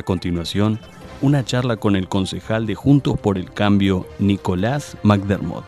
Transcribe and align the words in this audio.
A 0.00 0.02
continuación, 0.02 0.78
una 1.20 1.44
charla 1.44 1.76
con 1.76 1.94
el 1.94 2.08
concejal 2.08 2.64
de 2.64 2.74
Juntos 2.74 3.20
por 3.20 3.36
el 3.36 3.52
Cambio, 3.52 4.06
Nicolás 4.18 4.96
McDermott. 5.02 5.62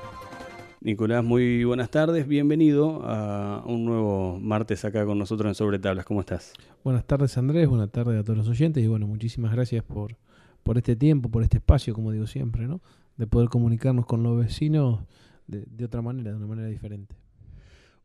Nicolás, 0.81 1.23
muy 1.23 1.65
buenas 1.65 1.91
tardes, 1.91 2.27
bienvenido 2.27 3.03
a 3.05 3.63
un 3.67 3.85
nuevo 3.85 4.39
martes 4.41 4.87
acá 4.87 5.05
con 5.05 5.19
nosotros 5.19 5.51
en 5.51 5.55
Sobre 5.55 5.79
Tablas. 5.79 6.07
¿Cómo 6.07 6.21
estás? 6.21 6.55
Buenas 6.83 7.05
tardes 7.05 7.37
Andrés, 7.37 7.69
buenas 7.69 7.91
tardes 7.91 8.19
a 8.19 8.25
todos 8.25 8.39
los 8.39 8.49
oyentes 8.49 8.83
y 8.83 8.87
bueno, 8.87 9.07
muchísimas 9.07 9.53
gracias 9.53 9.85
por, 9.85 10.17
por 10.63 10.79
este 10.79 10.97
tiempo, 10.97 11.29
por 11.29 11.43
este 11.43 11.59
espacio, 11.59 11.93
como 11.93 12.11
digo 12.11 12.27
siempre, 12.27 12.67
¿no? 12.67 12.81
De 13.19 13.27
poder 13.27 13.51
comunicarnos 13.51 14.07
con 14.07 14.23
los 14.23 14.39
vecinos 14.39 15.01
de, 15.47 15.67
de 15.67 15.85
otra 15.85 16.01
manera, 16.01 16.31
de 16.31 16.39
una 16.39 16.47
manera 16.47 16.69
diferente. 16.69 17.15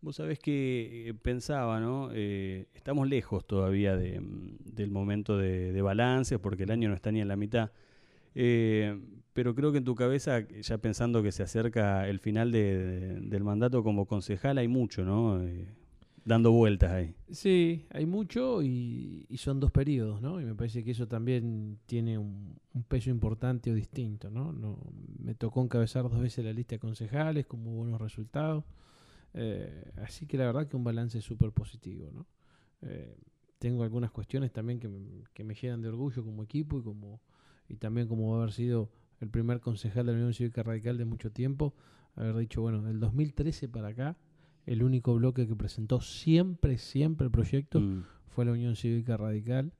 Vos 0.07 0.16
sabés 0.16 0.39
que 0.39 1.09
eh, 1.09 1.13
pensaba, 1.13 1.81
¿no? 1.81 2.11
Eh, 2.13 2.67
estamos 2.73 3.09
lejos 3.09 3.45
todavía 3.45 3.98
de, 3.98 4.21
mm, 4.21 4.55
del 4.73 4.90
momento 4.90 5.37
de, 5.37 5.73
de 5.73 5.82
balance, 5.82 6.40
porque 6.40 6.63
el 6.63 6.71
año 6.71 6.87
no 6.87 6.95
está 6.95 7.12
ni 7.12 7.20
en 7.20 7.27
la 7.27 7.35
mitad. 7.35 7.71
Eh, 8.34 8.98
pero 9.34 9.54
creo 9.54 9.73
que 9.73 9.79
en 9.79 9.84
tu 9.84 9.95
cabeza, 9.95 10.48
ya 10.62 10.77
pensando 10.77 11.21
que 11.21 11.34
se 11.34 11.43
acerca 11.43 12.07
el 12.07 12.20
final 12.20 12.54
de- 12.54 12.77
de- 12.77 13.20
del 13.20 13.43
mandato 13.43 13.84
como 13.84 14.05
concejal, 14.05 14.57
hay 14.59 14.70
mucho, 14.70 15.04
¿no? 15.04 15.41
Dando 16.23 16.54
vueltas 16.54 16.91
ahí. 16.93 17.13
Sí, 17.29 17.85
hay 17.89 18.05
mucho 18.05 18.63
y, 18.63 19.27
son 19.35 19.60
dos 19.60 19.71
periodos, 19.71 20.21
¿no? 20.21 20.39
Y 20.39 20.45
me 20.45 20.55
parece 20.55 20.85
que 20.85 20.91
eso 20.91 21.10
también 21.10 21.79
tiene 21.85 22.17
un, 22.17 22.55
un 22.73 22.84
peso 22.84 23.10
importante 23.10 23.71
o 23.71 23.73
distinto, 23.73 24.29
¿no? 24.32 24.54
no 24.54 24.79
me 25.20 25.35
tocó 25.35 25.62
encabezar 25.62 26.04
dos 26.04 26.21
veces 26.21 26.45
la 26.45 26.54
lista 26.54 26.76
de 26.76 26.79
concejales 26.79 27.45
con 27.45 27.62
muy 27.62 27.76
buenos 27.76 27.99
resultados. 27.99 28.63
Eh, 29.33 29.91
así 29.97 30.25
que 30.25 30.37
la 30.37 30.45
verdad 30.45 30.67
que 30.67 30.75
un 30.75 30.83
balance 30.83 31.21
súper 31.21 31.51
positivo, 31.51 32.09
¿no? 32.11 32.25
Eh, 32.81 33.15
tengo 33.59 33.83
algunas 33.83 34.11
cuestiones 34.11 34.51
también 34.51 34.79
que 34.79 34.87
me, 34.87 34.99
que 35.33 35.43
me 35.43 35.53
llenan 35.55 35.81
de 35.81 35.89
orgullo 35.89 36.23
como 36.23 36.43
equipo 36.43 36.79
y 36.79 36.83
como 36.83 37.21
y 37.70 37.75
también 37.77 38.07
como 38.07 38.35
haber 38.35 38.51
sido 38.53 38.89
el 39.20 39.29
primer 39.29 39.59
concejal 39.59 40.05
de 40.05 40.11
la 40.13 40.17
Unión 40.20 40.33
Cívica 40.33 40.63
Radical 40.63 40.98
de 40.98 41.05
mucho 41.05 41.31
tiempo, 41.31 41.73
haber 42.15 42.37
dicho, 42.37 42.61
bueno, 42.61 42.81
del 42.83 42.99
2013 42.99 43.67
para 43.67 43.89
acá, 43.89 44.15
el 44.65 44.83
único 44.83 45.15
bloque 45.15 45.48
que 45.48 45.55
presentó 45.55 45.99
siempre, 45.99 46.77
siempre 46.77 47.25
el 47.25 47.31
proyecto 47.31 47.81
Mm. 47.81 48.03
fue 48.27 48.45
la 48.45 48.51
Unión 48.53 48.75
Cívica 48.75 49.17
Radical, 49.17 49.73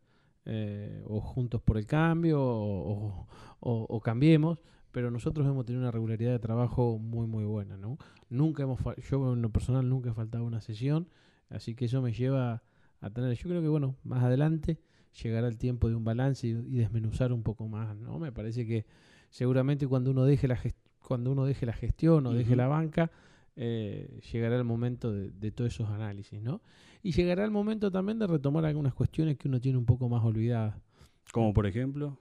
eh, 0.46 1.04
o 1.08 1.22
Juntos 1.22 1.62
por 1.62 1.78
el 1.78 1.86
Cambio, 1.86 2.42
o, 2.42 2.94
o- 2.94 3.28
o- 3.60 3.86
o 3.90 4.00
Cambiemos, 4.02 4.60
pero 4.92 5.12
nosotros 5.12 5.46
hemos 5.48 5.66
tenido 5.66 5.84
una 5.84 5.92
regularidad 5.92 6.32
de 6.32 6.40
trabajo 6.40 6.98
muy, 7.00 7.28
muy 7.28 7.46
buena, 7.46 7.78
¿no? 7.78 7.98
Nunca 8.30 8.64
hemos, 8.64 8.80
yo 9.10 9.34
en 9.34 9.42
lo 9.42 9.50
personal 9.50 9.88
nunca 9.88 10.10
he 10.10 10.14
faltado 10.14 10.44
una 10.46 10.62
sesión, 10.62 11.08
así 11.50 11.76
que 11.76 11.86
eso 11.86 12.02
me 12.02 12.14
lleva 12.14 12.64
a 13.02 13.10
tener, 13.10 13.34
yo 13.36 13.50
creo 13.50 13.62
que 13.62 13.68
bueno, 13.68 13.96
más 14.04 14.24
adelante 14.24 14.80
llegará 15.24 15.48
el 15.48 15.58
tiempo 15.58 15.90
de 15.90 15.96
un 15.96 16.04
balance 16.04 16.48
y, 16.48 16.52
y 16.52 16.78
desmenuzar 16.78 17.32
un 17.34 17.44
poco 17.44 17.68
más, 17.68 17.96
¿no? 17.96 18.20
Me 18.20 18.32
parece 18.32 18.66
que 18.66 18.86
seguramente 19.30 19.88
cuando 19.88 20.12
uno 20.12 20.26
deje 20.26 20.48
la, 20.48 20.60
cuando 21.00 21.32
uno 21.32 21.46
deje 21.46 21.66
la 21.66 21.74
gestión 21.74 22.26
o 22.28 22.34
deje 22.34 22.56
la 22.56 22.68
banca, 22.68 23.12
eh, 23.56 24.20
llegará 24.32 24.56
el 24.58 24.64
momento 24.64 25.12
de, 25.12 25.32
de 25.32 25.52
todos 25.52 25.74
esos 25.74 25.90
análisis, 25.90 26.42
¿no? 26.42 26.62
Y 27.02 27.12
llegará 27.12 27.44
el 27.46 27.52
momento 27.52 27.92
también 27.92 28.20
de 28.20 28.28
retomar 28.28 28.66
algunas 28.66 28.94
cuestiones 28.94 29.38
que 29.38 29.48
uno 29.48 29.60
tiene 29.62 29.78
un 29.78 29.86
poco 29.86 30.10
más 30.10 30.24
olvidadas. 30.24 30.76
Como 31.32 31.54
por 31.54 31.66
ejemplo. 31.66 32.18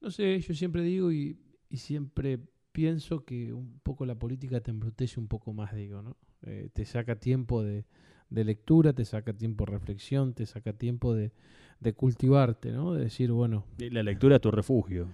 No 0.00 0.10
sé, 0.10 0.40
yo 0.40 0.54
siempre 0.54 0.82
digo 0.82 1.12
y, 1.12 1.38
y 1.70 1.78
siempre 1.78 2.38
pienso 2.72 3.24
que 3.24 3.52
un 3.52 3.78
poco 3.82 4.04
la 4.06 4.14
política 4.16 4.60
te 4.60 4.70
embrutece 4.70 5.20
un 5.20 5.28
poco 5.28 5.52
más, 5.52 5.74
digo, 5.74 6.02
¿no? 6.02 6.16
Eh, 6.42 6.68
te 6.72 6.84
saca 6.84 7.16
tiempo 7.16 7.62
de, 7.62 7.84
de 8.30 8.44
lectura, 8.44 8.92
te 8.92 9.04
saca 9.04 9.32
tiempo 9.32 9.64
de 9.64 9.72
reflexión, 9.72 10.34
te 10.34 10.44
saca 10.46 10.72
tiempo 10.72 11.14
de, 11.14 11.32
de 11.80 11.92
cultivarte, 11.94 12.72
¿no? 12.72 12.92
De 12.94 13.04
decir, 13.04 13.30
bueno, 13.32 13.64
La 13.78 14.02
lectura 14.02 14.36
es 14.36 14.40
tu 14.42 14.50
refugio. 14.50 15.08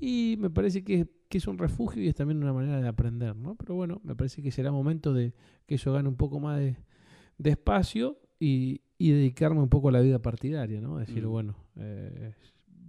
y 0.00 0.36
me 0.38 0.50
parece 0.50 0.82
que, 0.82 1.06
que 1.28 1.38
es 1.38 1.46
un 1.46 1.58
refugio 1.58 2.02
y 2.02 2.08
es 2.08 2.14
también 2.14 2.42
una 2.42 2.52
manera 2.52 2.80
de 2.80 2.88
aprender, 2.88 3.36
¿no? 3.36 3.54
Pero 3.56 3.74
bueno, 3.74 4.00
me 4.04 4.14
parece 4.16 4.42
que 4.42 4.50
será 4.50 4.72
momento 4.72 5.12
de 5.12 5.34
que 5.66 5.74
eso 5.76 5.92
gane 5.92 6.08
un 6.08 6.16
poco 6.16 6.40
más 6.40 6.58
de, 6.58 6.76
de 7.38 7.50
espacio 7.50 8.18
y, 8.38 8.80
y 8.98 9.10
dedicarme 9.12 9.60
un 9.60 9.68
poco 9.68 9.90
a 9.90 9.92
la 9.92 10.00
vida 10.00 10.20
partidaria, 10.20 10.80
¿no? 10.80 10.96
Decir, 10.98 11.24
Mm. 11.26 11.30
bueno, 11.30 11.56
eh, 11.76 12.32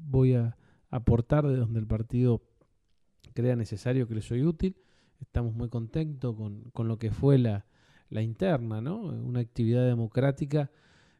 voy 0.08 0.34
a 0.34 0.58
aportar 0.90 1.46
de 1.48 1.58
donde 1.58 1.80
el 1.80 1.88
partido 1.88 2.42
crea 3.34 3.56
necesario 3.56 4.08
que 4.08 4.16
le 4.16 4.22
soy 4.22 4.44
útil. 4.44 4.76
Estamos 5.20 5.54
muy 5.54 5.70
contentos 5.70 6.36
con, 6.36 6.64
con 6.72 6.88
lo 6.88 6.98
que 6.98 7.12
fue 7.12 7.38
la, 7.38 7.66
la 8.10 8.22
interna, 8.22 8.82
¿no? 8.82 9.02
Una 9.02 9.40
actividad 9.40 9.86
democrática 9.86 10.72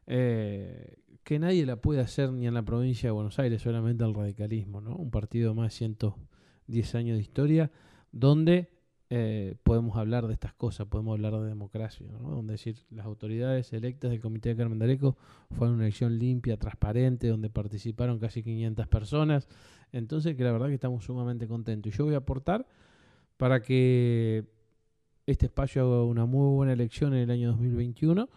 eh, 0.06 0.98
que 1.24 1.38
nadie 1.38 1.64
la 1.66 1.76
puede 1.76 2.00
hacer 2.00 2.32
ni 2.32 2.46
en 2.46 2.54
la 2.54 2.62
provincia 2.64 3.08
de 3.08 3.12
Buenos 3.12 3.38
Aires, 3.38 3.62
solamente 3.62 4.04
el 4.04 4.14
radicalismo, 4.14 4.80
¿no? 4.80 4.96
Un 4.96 5.10
partido 5.10 5.54
más 5.54 5.72
de 5.72 5.76
110 5.76 6.94
años 6.94 7.16
de 7.16 7.22
historia, 7.22 7.70
donde 8.10 8.70
eh, 9.14 9.56
podemos 9.62 9.98
hablar 9.98 10.26
de 10.26 10.32
estas 10.32 10.54
cosas, 10.54 10.86
podemos 10.86 11.12
hablar 11.12 11.34
de 11.34 11.46
democracia, 11.46 12.06
¿no? 12.10 12.30
Donde 12.30 12.52
decir, 12.52 12.78
las 12.88 13.04
autoridades 13.04 13.70
electas 13.74 14.10
del 14.10 14.20
Comité 14.20 14.48
de 14.48 14.56
Carmen 14.56 14.82
Areco 14.82 15.18
fueron 15.50 15.74
una 15.74 15.84
elección 15.84 16.18
limpia, 16.18 16.56
transparente, 16.56 17.28
donde 17.28 17.50
participaron 17.50 18.18
casi 18.18 18.42
500 18.42 18.88
personas. 18.88 19.48
Entonces, 19.92 20.34
que 20.34 20.44
la 20.44 20.52
verdad 20.52 20.68
que 20.68 20.74
estamos 20.76 21.04
sumamente 21.04 21.46
contentos. 21.46 21.92
Y 21.92 21.98
yo 21.98 22.06
voy 22.06 22.14
a 22.14 22.18
aportar 22.18 22.66
para 23.36 23.60
que 23.60 24.46
este 25.26 25.44
espacio 25.44 25.82
haga 25.82 26.04
una 26.04 26.24
muy 26.24 26.56
buena 26.56 26.72
elección 26.72 27.12
en 27.12 27.20
el 27.20 27.30
año 27.30 27.48
2021 27.48 28.30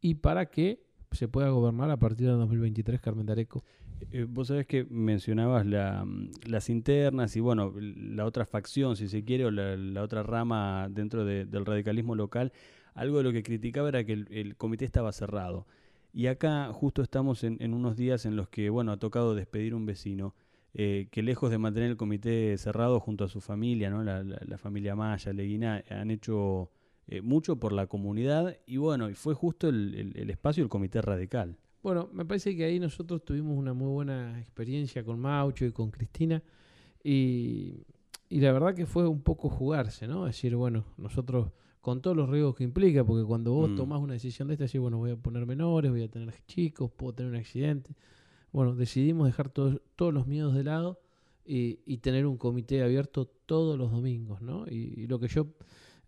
y 0.00 0.14
para 0.14 0.46
que 0.46 0.86
se 1.10 1.26
pueda 1.26 1.48
gobernar 1.48 1.90
a 1.90 1.96
partir 1.96 2.28
del 2.28 2.38
2023 2.38 3.00
Carmen 3.00 3.26
de 3.26 3.32
Areco. 3.32 3.64
Eh, 4.10 4.26
vos 4.28 4.48
sabés 4.48 4.66
que 4.66 4.84
mencionabas 4.90 5.66
la, 5.66 6.04
mm, 6.04 6.30
las 6.46 6.68
internas 6.70 7.36
y 7.36 7.40
bueno, 7.40 7.72
la 7.78 8.24
otra 8.26 8.44
facción, 8.46 8.96
si 8.96 9.08
se 9.08 9.24
quiere, 9.24 9.44
o 9.46 9.50
la, 9.50 10.02
otra 10.02 10.22
rama 10.22 10.88
dentro 10.90 11.24
de- 11.24 11.44
del 11.46 11.64
radicalismo 11.66 12.14
local. 12.14 12.52
Algo 12.94 13.18
de 13.18 13.24
lo 13.24 13.32
que 13.32 13.42
criticaba 13.42 13.88
era 13.88 14.04
que 14.04 14.12
el, 14.12 14.56
comité 14.56 14.84
estaba 14.84 15.12
cerrado. 15.12 15.66
Y 16.12 16.26
acá 16.26 16.72
justo 16.72 17.02
estamos 17.02 17.42
en, 17.44 17.72
unos 17.72 17.96
días 17.96 18.26
en 18.26 18.36
los 18.36 18.48
que, 18.48 18.68
bueno, 18.70 18.92
ha 18.92 18.98
tocado 18.98 19.34
despedir 19.34 19.74
un 19.74 19.86
vecino 19.86 20.34
eh, 20.74 21.08
que 21.10 21.22
lejos 21.22 21.50
de 21.50 21.58
mantener 21.58 21.90
el 21.90 21.96
comité 21.96 22.56
cerrado 22.58 23.00
junto 23.00 23.24
a 23.24 23.28
su 23.28 23.40
familia, 23.40 23.88
¿no? 23.90 24.02
la 24.04 24.58
familia 24.58 24.94
Maya, 24.96 25.32
Leguina, 25.32 25.82
han 25.90 26.10
hecho 26.10 26.70
eh, 27.08 27.20
mucho 27.22 27.56
por 27.56 27.72
la 27.72 27.86
comunidad 27.86 28.56
y 28.66 28.76
bueno, 28.78 29.08
y 29.10 29.14
fue 29.14 29.34
justo 29.34 29.68
el, 29.68 29.94
el- 29.94 30.16
el 30.18 30.30
espacio 30.30 30.62
del 30.62 30.68
comité 30.70 31.00
radical. 31.02 31.56
Bueno, 31.82 32.08
me 32.12 32.24
parece 32.24 32.54
que 32.56 32.64
ahí 32.64 32.78
nosotros 32.78 33.24
tuvimos 33.24 33.56
una 33.58 33.72
muy 33.74 33.88
buena 33.88 34.38
experiencia 34.40 35.04
con 35.04 35.18
Maucho 35.18 35.64
y 35.64 35.72
con 35.72 35.90
Cristina 35.90 36.42
y, 37.02 37.82
y 38.28 38.40
la 38.40 38.52
verdad 38.52 38.74
que 38.74 38.86
fue 38.86 39.08
un 39.08 39.20
poco 39.22 39.48
jugarse, 39.48 40.06
¿no? 40.06 40.24
Decir, 40.26 40.54
bueno, 40.54 40.84
nosotros 40.96 41.50
con 41.80 42.00
todos 42.00 42.16
los 42.16 42.30
riesgos 42.30 42.54
que 42.54 42.62
implica, 42.62 43.02
porque 43.04 43.26
cuando 43.26 43.52
vos 43.52 43.70
Mm. 43.70 43.74
tomás 43.74 44.00
una 44.00 44.12
decisión 44.12 44.46
de 44.48 44.54
esta, 44.54 44.64
decís, 44.64 44.80
bueno, 44.80 44.98
voy 44.98 45.10
a 45.10 45.16
poner 45.16 45.44
menores, 45.46 45.90
voy 45.90 46.02
a 46.04 46.08
tener 46.08 46.32
chicos, 46.46 46.90
puedo 46.92 47.12
tener 47.14 47.32
un 47.32 47.38
accidente. 47.38 47.96
Bueno, 48.52 48.76
decidimos 48.76 49.26
dejar 49.26 49.48
todos 49.48 49.80
todos 49.96 50.14
los 50.14 50.26
miedos 50.28 50.54
de 50.54 50.62
lado 50.62 51.00
y, 51.44 51.80
y 51.84 51.98
tener 51.98 52.26
un 52.26 52.36
comité 52.36 52.82
abierto 52.84 53.26
todos 53.46 53.76
los 53.76 53.90
domingos, 53.90 54.40
¿no? 54.40 54.66
Y, 54.68 54.94
y 54.96 55.06
lo 55.08 55.18
que 55.18 55.26
yo 55.26 55.48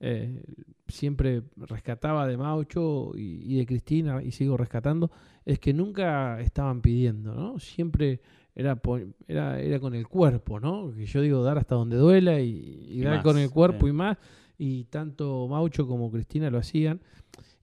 eh, 0.00 0.43
siempre 0.88 1.43
rescataba 1.56 2.26
de 2.26 2.37
Maucho 2.37 3.12
y, 3.14 3.52
y 3.52 3.58
de 3.58 3.67
Cristina, 3.67 4.23
y 4.23 4.31
sigo 4.31 4.56
rescatando, 4.56 5.11
es 5.44 5.58
que 5.58 5.73
nunca 5.73 6.41
estaban 6.41 6.81
pidiendo, 6.81 7.35
¿no? 7.35 7.58
Siempre 7.58 8.20
era, 8.55 8.81
era, 9.26 9.61
era 9.61 9.81
con 9.81 9.94
el 9.94 10.06
cuerpo, 10.06 10.61
¿no? 10.61 10.93
Que 10.93 11.06
yo 11.06 11.20
digo 11.20 11.43
dar 11.43 11.58
hasta 11.58 11.75
donde 11.75 11.96
duela 11.96 12.41
y, 12.41 12.87
y 12.88 13.00
Y 13.00 13.02
dar 13.02 13.17
más, 13.17 13.23
con 13.25 13.38
el 13.38 13.50
cuerpo 13.50 13.88
y 13.88 13.93
más, 13.93 14.19
y 14.58 14.85
tanto 14.85 15.49
Maucho 15.49 15.87
como 15.87 16.11
Cristina 16.11 16.50
lo 16.50 16.58
hacían. 16.58 17.00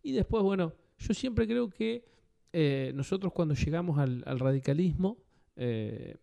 Y 0.04 0.12
después, 0.14 0.44
bueno, 0.44 0.74
yo 0.98 1.14
siempre 1.14 1.48
creo 1.48 1.70
que 1.70 2.06
eh, 2.54 2.92
nosotros 2.96 3.32
cuando 3.34 3.54
llegamos 3.56 3.98
al, 3.98 4.24
al 4.26 4.40
radicalismo, 4.40 5.18
eh, 5.56 6.18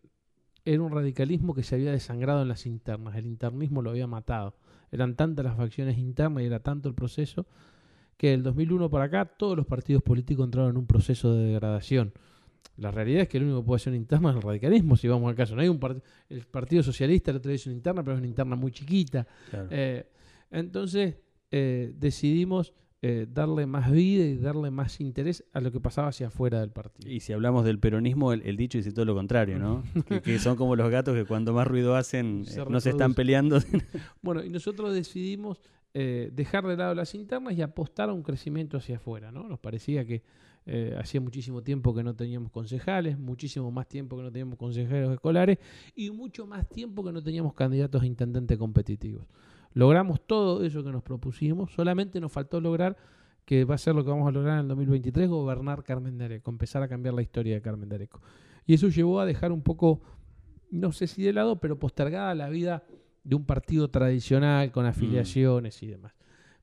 era 0.65 0.81
un 0.81 0.91
radicalismo 0.91 1.53
que 1.53 1.63
se 1.63 1.75
había 1.75 1.91
desangrado 1.91 2.41
en 2.41 2.47
las 2.47 2.65
internas, 2.65 3.15
el 3.15 3.25
internismo 3.25 3.81
lo 3.81 3.89
había 3.89 4.07
matado. 4.07 4.55
Eran 4.91 5.15
tantas 5.15 5.45
las 5.45 5.55
facciones 5.55 5.97
internas 5.97 6.43
y 6.43 6.47
era 6.47 6.59
tanto 6.59 6.89
el 6.89 6.95
proceso 6.95 7.45
que 8.17 8.31
del 8.31 8.43
2001 8.43 8.89
para 8.89 9.05
acá 9.05 9.25
todos 9.25 9.55
los 9.55 9.65
partidos 9.65 10.03
políticos 10.03 10.45
entraron 10.45 10.71
en 10.71 10.77
un 10.77 10.85
proceso 10.85 11.33
de 11.33 11.45
degradación. 11.45 12.11
La 12.77 12.91
realidad 12.91 13.23
es 13.23 13.29
que 13.29 13.37
el 13.37 13.43
único 13.43 13.61
que 13.61 13.65
puede 13.67 13.77
hacer 13.77 13.91
una 13.91 13.97
interna 13.97 14.29
es 14.29 14.35
el 14.37 14.41
radicalismo, 14.41 14.95
si 14.97 15.07
vamos 15.07 15.29
al 15.29 15.35
caso. 15.35 15.55
No 15.55 15.61
hay 15.61 15.69
un 15.69 16.01
el 16.29 16.45
Partido 16.45 16.83
Socialista, 16.83 17.31
el 17.31 17.37
otro 17.37 17.49
día 17.49 17.55
hizo 17.55 17.69
una 17.69 17.77
interna, 17.77 18.03
pero 18.03 18.15
es 18.15 18.19
una 18.19 18.27
interna 18.27 18.55
muy 18.55 18.71
chiquita. 18.71 19.27
Eh, 19.69 20.05
entonces 20.51 21.15
eh, 21.51 21.93
decidimos 21.97 22.73
eh, 23.01 23.27
darle 23.31 23.65
más 23.65 23.89
vida 23.89 24.25
y 24.25 24.35
darle 24.35 24.71
más 24.71 24.99
interés 24.99 25.45
a 25.53 25.61
lo 25.61 25.71
que 25.71 25.79
pasaba 25.79 26.09
hacia 26.09 26.27
afuera 26.27 26.59
del 26.59 26.71
partido. 26.71 27.09
Y 27.09 27.21
si 27.21 27.31
hablamos 27.31 27.63
del 27.63 27.79
peronismo, 27.79 28.33
el, 28.33 28.57
dicho 28.57 28.77
dice 28.77 28.91
todo 28.91 29.05
lo 29.05 29.15
contrario, 29.15 29.57
¿no? 29.57 29.83
que, 30.23 30.37
son 30.37 30.57
como 30.57 30.75
los 30.75 30.91
gatos 30.91 31.15
que 31.15 31.23
cuando 31.23 31.53
más 31.53 31.65
ruido 31.65 31.95
hacen 31.95 32.43
eh, 32.45 32.65
no 32.69 32.81
se 32.81 32.89
están 32.89 33.13
peleando. 33.13 33.59
bueno, 34.21 34.43
y 34.43 34.49
nosotros 34.49 34.93
decidimos 34.93 35.61
eh, 35.93 36.29
dejar 36.33 36.67
de 36.67 36.75
lado 36.75 36.93
las 36.93 37.15
internas 37.15 37.53
y 37.53 37.61
apostar 37.61 38.09
a 38.09 38.13
un 38.13 38.21
crecimiento 38.21 38.75
hacia 38.75 38.97
afuera, 38.97 39.31
¿no? 39.31 39.47
Nos 39.47 39.59
parecía 39.59 40.05
que 40.05 40.21
hacía 40.99 41.19
muchísimo 41.19 41.63
tiempo 41.63 41.95
que 41.95 42.03
no 42.03 42.15
teníamos 42.15 42.51
concejales, 42.51 43.17
muchísimo 43.17 43.71
más 43.71 43.87
tiempo 43.87 44.17
que 44.17 44.21
no 44.21 44.31
teníamos 44.31 44.59
consejeros 44.59 45.11
escolares 45.11 45.57
y 45.95 46.11
mucho 46.11 46.45
más 46.45 46.69
tiempo 46.69 47.03
que 47.03 47.11
no 47.11 47.23
teníamos 47.23 47.55
candidatos 47.55 48.03
a 48.03 48.05
intendente 48.05 48.55
competitivos. 48.55 49.25
Logramos 49.73 50.21
todo 50.25 50.63
eso 50.63 50.83
que 50.83 50.91
nos 50.91 51.03
propusimos, 51.03 51.71
solamente 51.71 52.19
nos 52.19 52.31
faltó 52.31 52.59
lograr, 52.59 52.97
que 53.45 53.65
va 53.65 53.75
a 53.75 53.77
ser 53.77 53.95
lo 53.95 54.03
que 54.03 54.09
vamos 54.09 54.27
a 54.27 54.31
lograr 54.31 54.55
en 54.55 54.61
el 54.61 54.67
2023, 54.69 55.27
gobernar 55.29 55.83
Carmen 55.83 56.17
de 56.17 56.25
Areco, 56.25 56.51
empezar 56.51 56.83
a 56.83 56.87
cambiar 56.87 57.13
la 57.13 57.21
historia 57.21 57.55
de 57.55 57.61
Carmen 57.61 57.89
de 57.89 57.95
Areco. 57.95 58.21
Y 58.65 58.73
eso 58.73 58.87
llevó 58.89 59.19
a 59.19 59.25
dejar 59.25 59.51
un 59.51 59.61
poco, 59.61 60.01
no 60.69 60.91
sé 60.91 61.07
si 61.07 61.23
de 61.23 61.33
lado, 61.33 61.59
pero 61.59 61.79
postergada 61.79 62.35
la 62.35 62.49
vida 62.49 62.83
de 63.23 63.35
un 63.35 63.45
partido 63.45 63.89
tradicional 63.89 64.71
con 64.71 64.85
afiliaciones 64.85 65.81
y 65.83 65.87
demás. 65.87 66.13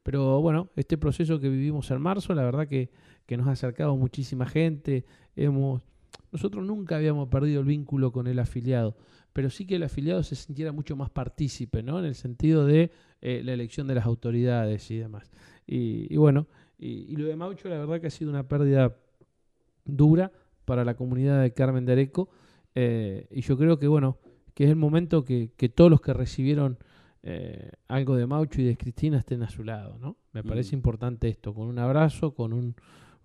Pero 0.02 0.40
bueno, 0.40 0.70
este 0.76 0.96
proceso 0.96 1.40
que 1.40 1.48
vivimos 1.48 1.90
en 1.90 2.00
marzo, 2.00 2.32
la 2.34 2.44
verdad 2.44 2.68
que, 2.68 2.90
que 3.26 3.36
nos 3.36 3.48
ha 3.48 3.52
acercado 3.52 3.96
muchísima 3.96 4.46
gente. 4.46 5.04
Hemos, 5.34 5.82
nosotros 6.32 6.64
nunca 6.64 6.96
habíamos 6.96 7.28
perdido 7.28 7.60
el 7.60 7.66
vínculo 7.66 8.12
con 8.12 8.26
el 8.26 8.38
afiliado 8.38 8.96
pero 9.36 9.50
sí 9.50 9.66
que 9.66 9.76
el 9.76 9.82
afiliado 9.82 10.22
se 10.22 10.34
sintiera 10.34 10.72
mucho 10.72 10.96
más 10.96 11.10
partícipe, 11.10 11.82
¿no? 11.82 11.98
En 11.98 12.06
el 12.06 12.14
sentido 12.14 12.64
de 12.64 12.90
eh, 13.20 13.42
la 13.44 13.52
elección 13.52 13.86
de 13.86 13.94
las 13.94 14.06
autoridades 14.06 14.90
y 14.90 14.96
demás. 14.96 15.30
Y, 15.66 16.16
bueno, 16.16 16.46
y, 16.78 17.14
lo 17.16 17.28
de 17.28 17.36
Maucho 17.36 17.68
la 17.68 17.76
verdad 17.76 18.00
que 18.00 18.06
ha 18.06 18.10
sido 18.10 18.30
una 18.30 18.48
pérdida 18.48 18.96
dura 19.84 20.32
para 20.64 20.86
la 20.86 20.94
comunidad 20.94 21.42
de 21.42 21.52
Carmen 21.52 21.84
de 21.84 21.92
Areco. 21.92 22.30
Eh, 22.74 23.26
y 23.30 23.42
yo 23.42 23.58
creo 23.58 23.78
que, 23.78 23.86
bueno, 23.86 24.16
que 24.54 24.64
es 24.64 24.70
el 24.70 24.76
momento 24.76 25.22
que, 25.22 25.50
todos 25.74 25.90
los 25.90 26.00
que 26.00 26.14
recibieron 26.14 26.78
eh, 27.22 27.72
algo 27.88 28.16
de 28.16 28.26
Maucho 28.26 28.62
y 28.62 28.64
de 28.64 28.78
Cristina 28.78 29.18
estén 29.18 29.42
a 29.42 29.50
su 29.50 29.64
lado, 29.64 29.98
¿no? 29.98 30.16
Me 30.32 30.44
parece 30.44 30.74
mm. 30.74 30.78
importante 30.78 31.28
esto, 31.28 31.52
con 31.52 31.68
un 31.68 31.78
abrazo, 31.78 32.34
con 32.34 32.54
un, 32.54 32.74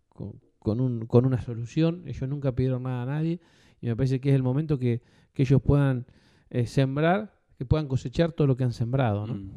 con, 0.10 0.42
un, 0.64 1.06
con 1.06 1.26
una 1.26 1.42
solución. 1.42 2.04
Ellos 2.06 2.28
nunca 2.30 2.54
pidieron 2.54 2.84
nada 2.84 3.04
a 3.04 3.06
nadie 3.06 3.40
y 3.82 3.88
me 3.88 3.96
parece 3.96 4.20
que 4.20 4.30
es 4.30 4.36
el 4.36 4.44
momento 4.44 4.78
que, 4.78 5.02
que 5.34 5.44
ellos 5.44 5.62
puedan 5.62 6.06
eh, 6.50 6.68
sembrar, 6.68 7.34
que 7.58 7.66
puedan 7.66 7.88
cosechar 7.88 8.32
todo 8.32 8.48
lo 8.48 8.58
que 8.58 8.64
han 8.64 8.74
sembrado. 8.74 9.26
¿no? 9.26 9.36
Mm. 9.36 9.52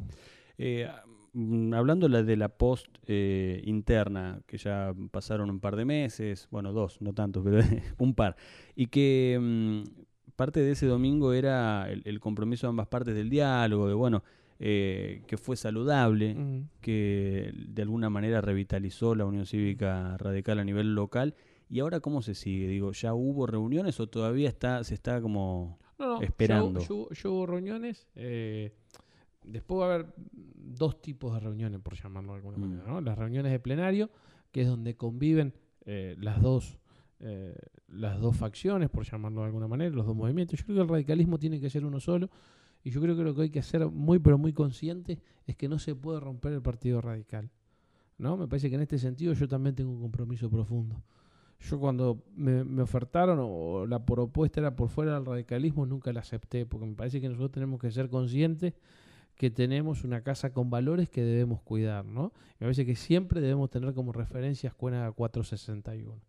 Eh, 0.57 0.89
mm, 1.33 1.73
hablando 1.73 2.07
de 2.07 2.37
la 2.37 2.49
post 2.49 2.87
eh, 3.07 3.61
interna, 3.65 4.41
que 4.47 4.57
ya 4.57 4.93
pasaron 5.11 5.49
un 5.49 5.59
par 5.59 5.75
de 5.75 5.85
meses, 5.85 6.47
bueno, 6.51 6.71
dos, 6.73 7.01
no 7.01 7.13
tantos, 7.13 7.43
pero 7.43 7.59
un 7.97 8.15
par, 8.15 8.35
y 8.75 8.87
que 8.87 9.37
mm, 9.39 10.05
parte 10.35 10.61
de 10.61 10.71
ese 10.71 10.85
domingo 10.85 11.33
era 11.33 11.89
el, 11.89 12.19
compromiso 12.19 12.67
de 12.67 12.69
ambas 12.69 12.87
partes 12.87 13.15
del 13.15 13.29
diálogo, 13.29 13.87
de 13.87 13.93
bueno, 13.93 14.23
que 14.57 15.37
fue 15.41 15.57
saludable, 15.57 16.65
que 16.81 17.53
de 17.67 17.81
alguna 17.81 18.09
manera 18.09 18.41
revitalizó 18.41 19.15
la 19.15 19.25
Unión 19.25 19.45
Cívica 19.45 20.17
Radical 20.17 20.59
a 20.59 20.63
nivel 20.63 20.95
local 20.95 21.35
¿Y 21.69 21.79
ahora 21.79 21.99
cómo 21.99 22.21
se 22.21 22.35
sigue? 22.35 22.67
Digo, 22.67 22.91
¿ya 22.91 23.13
hubo 23.13 23.47
reuniones 23.47 23.99
o 23.99 24.07
todavía 24.07 24.49
está 24.49 24.83
se 24.83 24.93
está 24.93 25.21
como 25.21 25.79
esperando? 26.21 26.79
yo, 26.79 27.31
hubo 27.31 27.45
reuniones. 27.45 28.07
Eh, 28.15 28.73
después 29.43 29.81
va 29.81 29.91
a 29.91 29.95
haber 29.95 30.13
dos 30.17 31.01
tipos 31.01 31.33
de 31.33 31.39
reuniones, 31.39 31.79
por 31.81 31.95
llamarlo 31.95 32.33
de 32.33 32.37
alguna 32.37 32.57
manera. 32.57 32.83
¿no? 32.85 33.01
Las 33.01 33.17
reuniones 33.17 33.51
de 33.51 33.59
plenario, 33.59 34.09
que 34.51 34.61
es 34.61 34.67
donde 34.67 34.95
conviven 34.95 35.53
eh, 35.85 36.15
las 36.19 36.41
dos 36.41 36.77
eh, 37.19 37.55
las 37.87 38.19
dos 38.19 38.35
facciones, 38.35 38.89
por 38.89 39.05
llamarlo 39.05 39.41
de 39.41 39.47
alguna 39.47 39.67
manera, 39.67 39.95
los 39.95 40.05
dos 40.05 40.15
movimientos. 40.15 40.59
Yo 40.59 40.65
creo 40.65 40.77
que 40.77 40.81
el 40.83 40.89
radicalismo 40.89 41.39
tiene 41.39 41.59
que 41.59 41.69
ser 41.69 41.85
uno 41.85 41.99
solo. 41.99 42.29
Y 42.85 42.91
yo 42.91 43.01
creo 43.01 43.17
que 43.17 43.23
lo 43.23 43.33
que 43.33 43.41
hay 43.41 43.49
que 43.49 43.57
hacer 43.57 43.83
muy, 43.87 44.19
pero 44.19 44.37
muy 44.37 44.53
consciente 44.53 45.17
es 45.47 45.55
que 45.55 45.67
no 45.67 45.79
se 45.79 45.95
puede 45.95 46.19
romper 46.19 46.53
el 46.53 46.61
partido 46.61 47.01
radical. 47.01 47.49
¿no? 48.19 48.37
Me 48.37 48.47
parece 48.47 48.69
que 48.69 48.75
en 48.75 48.81
este 48.81 48.99
sentido 48.99 49.33
yo 49.33 49.47
también 49.47 49.75
tengo 49.75 49.91
un 49.91 49.99
compromiso 49.99 50.51
profundo. 50.51 51.01
Yo 51.61 51.79
cuando 51.79 52.23
me, 52.35 52.61
ofertaron 52.83 53.39
o 53.41 53.87
la 53.87 54.05
propuesta 54.05 54.59
era 54.59 54.75
por 54.75 54.89
fuera 54.89 55.15
del 55.15 55.25
radicalismo, 55.25 55.87
nunca 55.87 56.13
la 56.13 56.19
acepté, 56.19 56.67
porque 56.67 56.85
me 56.85 56.93
parece 56.93 57.19
que 57.19 57.27
nosotros 57.27 57.53
tenemos 57.53 57.81
que 57.81 57.89
ser 57.89 58.07
conscientes 58.07 58.75
que 59.33 59.49
tenemos 59.49 60.03
una 60.03 60.21
casa 60.21 60.53
con 60.53 60.69
valores 60.69 61.09
que 61.09 61.23
debemos 61.23 61.63
cuidar, 61.63 62.05
¿no? 62.05 62.33
Me 62.59 62.67
parece 62.67 62.85
que 62.85 62.95
siempre 62.95 63.41
debemos 63.41 63.71
tener 63.71 63.95
como 63.95 64.11
referencia 64.13 64.67
Escuela 64.67 65.11
461. 65.11 66.21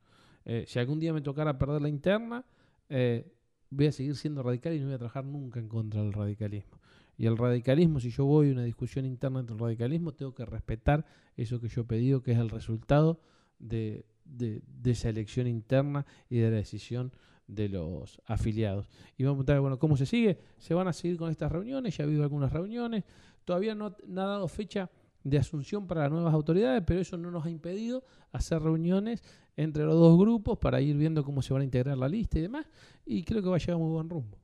Eh, 0.47 0.65
si 0.67 0.79
algún 0.79 1.01
día 1.01 1.13
me 1.13 1.21
tocara 1.21 1.59
perder 1.59 1.83
la 1.83 1.91
interna, 1.91 2.47
eh, 2.89 3.36
voy 3.71 3.87
a 3.87 3.93
seguir 3.93 4.17
siendo 4.17 4.43
radical 4.43 4.75
y 4.75 4.81
no 4.81 4.87
voy 4.87 4.95
a 4.95 4.99
trabajar 4.99 5.25
nunca 5.25 5.61
en 5.61 5.69
contra 5.69 6.03
del 6.03 6.13
radicalismo. 6.13 6.79
Y 7.19 7.27
el 7.27 7.37
radicalismo, 7.39 8.01
si 8.01 8.11
yo 8.11 8.27
voy 8.27 8.51
a 8.51 8.53
una 8.53 8.65
discusión 8.65 9.07
interna 9.07 9.41
entre 9.41 9.55
el 9.55 9.61
radicalismo, 9.61 10.13
tengo 10.13 10.35
que 10.35 10.45
respetar 10.45 11.07
eso 11.37 11.61
que 11.61 11.69
yo 11.69 11.83
he 11.83 11.85
pedido, 11.85 12.23
que 12.23 12.33
es 12.33 12.39
el 12.39 12.51
resultado 12.51 13.21
de, 13.59 14.05
de, 14.25 14.63
esa 14.85 15.09
elección 15.09 15.47
interna 15.47 16.07
y 16.29 16.39
de 16.39 16.51
la 16.51 16.57
decisión 16.57 17.13
de 17.47 17.69
los 17.69 18.21
afiliados. 18.27 18.89
Y 19.17 19.25
vamos 19.25 19.37
a 19.37 19.45
preguntar, 19.45 19.61
bueno, 19.61 19.79
¿cómo 19.79 19.97
se 19.97 20.07
sigue? 20.07 20.39
Se 20.59 20.75
van 20.75 20.89
a 20.89 20.93
seguir 20.93 21.17
con 21.17 21.31
estas 21.31 21.51
reuniones, 21.51 21.97
ya 21.97 22.05
ha 22.05 22.07
habido 22.07 22.23
algunas 22.23 22.53
reuniones, 22.53 23.05
todavía 23.45 23.75
no, 23.75 23.87
ha 23.87 24.13
dado 24.13 24.49
fecha 24.49 24.91
de 25.23 25.39
asunción 25.39 25.87
para 25.87 26.03
las 26.03 26.13
nuevas 26.13 26.35
autoridades, 26.35 26.83
pero 26.87 27.01
eso 27.01 27.17
no 27.17 27.31
nos 27.31 27.47
ha 27.47 27.51
impedido 27.51 28.05
hacer 28.33 28.63
reuniones 28.63 29.23
entre 29.57 29.85
los 29.85 29.95
dos 29.95 30.19
grupos 30.19 30.59
para 30.59 30.81
ir 30.81 30.97
viendo 30.97 31.25
cómo 31.25 31.43
se 31.43 31.53
van 31.53 31.63
a 31.63 31.65
integrar 31.65 31.97
la 31.97 32.09
lista 32.09 32.39
y 32.39 32.43
demás, 32.43 32.67
y 33.05 33.23
creo 33.25 33.43
que 33.43 33.49
va 33.49 33.57
a 33.57 33.59
llegar 33.59 33.79
muy 33.79 33.91
buen 33.91 34.09
rumbo. 34.09 34.37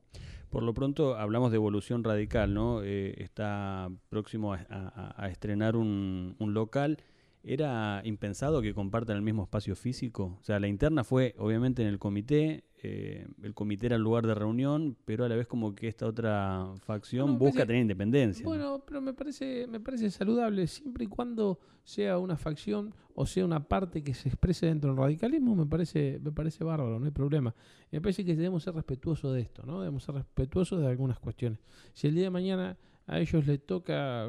Por 0.49 0.63
lo 0.63 0.73
pronto 0.73 1.15
hablamos 1.15 1.51
de 1.51 1.55
evolución 1.57 2.03
radical, 2.03 2.53
¿no? 2.53 2.83
Eh, 2.83 3.15
está 3.17 3.89
próximo 4.09 4.53
a, 4.53 5.27
estrenar 5.29 5.75
un, 5.75 6.35
un 6.37 6.53
local 6.53 6.99
¿Era 7.43 8.01
impensado 8.05 8.61
que 8.61 8.73
compartan 8.73 9.17
el 9.17 9.21
mismo 9.21 9.43
espacio 9.43 9.75
físico? 9.75 10.37
O 10.39 10.43
sea, 10.43 10.61
la 10.61 10.69
interna 10.69 11.03
fue 11.03 11.35
obviamente 11.37 11.81
en 11.81 11.89
el 11.89 11.99
comité, 11.99 12.63
eh, 12.85 13.25
el 13.41 13.53
comité 13.53 13.85
era 13.85 13.95
el 13.95 14.01
lugar 14.01 14.27
de 14.27 14.35
reunión, 14.35 14.97
pero 15.05 15.23
a 15.23 15.29
la 15.29 15.37
vez 15.37 15.47
como 15.47 15.73
que 15.73 15.87
esta 15.87 16.05
otra 16.05 16.67
facción 16.81 17.39
busca 17.39 17.65
tener 17.65 17.81
independencia. 17.81 18.45
Bueno, 18.45 18.83
pero 18.85 18.99
me 18.99 19.13
parece, 19.13 19.67
me 19.67 19.79
parece 19.79 20.11
saludable, 20.11 20.67
siempre 20.67 21.05
y 21.05 21.07
cuando 21.07 21.59
sea 21.85 22.17
una 22.17 22.35
facción 22.35 22.93
o 23.15 23.25
sea 23.25 23.45
una 23.45 23.67
parte 23.67 24.03
que 24.03 24.13
se 24.13 24.27
exprese 24.27 24.65
dentro 24.65 24.89
del 24.89 24.99
radicalismo, 24.99 25.55
me 25.55 25.65
parece, 25.65 26.19
me 26.21 26.33
parece 26.33 26.65
bárbaro, 26.65 26.99
no 26.99 27.05
hay 27.05 27.11
problema. 27.11 27.55
me 27.89 28.01
parece 28.01 28.25
que 28.25 28.35
debemos 28.35 28.63
ser 28.63 28.73
respetuosos 28.73 29.33
de 29.33 29.39
esto, 29.39 29.63
¿no? 29.65 29.79
Debemos 29.79 30.03
ser 30.03 30.15
respetuosos 30.15 30.81
de 30.81 30.87
algunas 30.87 31.19
cuestiones. 31.19 31.59
Si 31.93 32.07
el 32.07 32.15
día 32.15 32.25
de 32.25 32.31
mañana 32.31 32.77
a 33.07 33.19
ellos 33.19 33.47
les 33.47 33.65
toca 33.65 34.27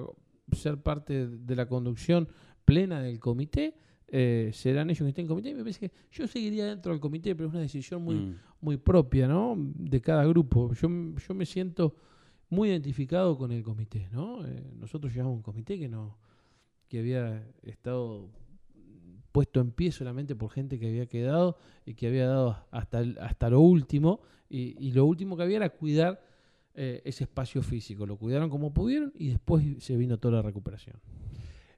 ser 0.52 0.80
parte 0.80 1.26
de 1.26 1.56
la 1.56 1.66
conducción 1.66 2.28
plena 2.64 3.00
del 3.00 3.18
comité, 3.18 3.76
eh, 4.16 4.50
serán 4.52 4.90
ellos 4.90 5.00
que 5.00 5.08
estén 5.08 5.24
en 5.24 5.28
comité. 5.28 5.48
Y 5.50 5.54
me 5.54 5.62
parece 5.62 5.88
que 5.88 5.94
yo 6.12 6.28
seguiría 6.28 6.66
dentro 6.66 6.92
del 6.92 7.00
comité, 7.00 7.34
pero 7.34 7.48
es 7.48 7.52
una 7.52 7.62
decisión 7.62 8.00
muy, 8.00 8.14
mm. 8.14 8.38
muy 8.60 8.76
propia, 8.76 9.26
¿no? 9.26 9.56
De 9.58 10.00
cada 10.00 10.24
grupo. 10.24 10.72
Yo, 10.72 10.88
yo 10.88 11.34
me 11.34 11.44
siento 11.44 11.96
muy 12.48 12.68
identificado 12.68 13.36
con 13.36 13.50
el 13.50 13.64
comité, 13.64 14.08
¿no? 14.12 14.46
Eh, 14.46 14.70
nosotros 14.78 15.12
llevamos 15.12 15.34
un 15.34 15.42
comité 15.42 15.76
que 15.80 15.88
no 15.88 16.16
que 16.86 17.00
había 17.00 17.44
estado 17.62 18.30
puesto 19.32 19.60
en 19.60 19.72
pie 19.72 19.90
solamente 19.90 20.36
por 20.36 20.52
gente 20.52 20.78
que 20.78 20.86
había 20.86 21.06
quedado 21.06 21.56
y 21.84 21.94
que 21.94 22.06
había 22.06 22.28
dado 22.28 22.56
hasta, 22.70 23.02
hasta 23.20 23.50
lo 23.50 23.62
último 23.62 24.20
y, 24.48 24.92
lo 24.92 25.06
último 25.06 25.36
que 25.36 25.42
había 25.42 25.56
era 25.56 25.70
cuidar 25.70 26.22
eh, 26.76 27.02
ese 27.04 27.24
espacio 27.24 27.62
físico. 27.62 28.06
Lo 28.06 28.16
cuidaron 28.16 28.48
como 28.48 28.72
pudieron 28.72 29.12
y 29.18 29.30
después 29.30 29.64
se 29.80 29.96
vino 29.96 30.18
toda 30.18 30.34
la 30.34 30.42
recuperación. 30.42 31.00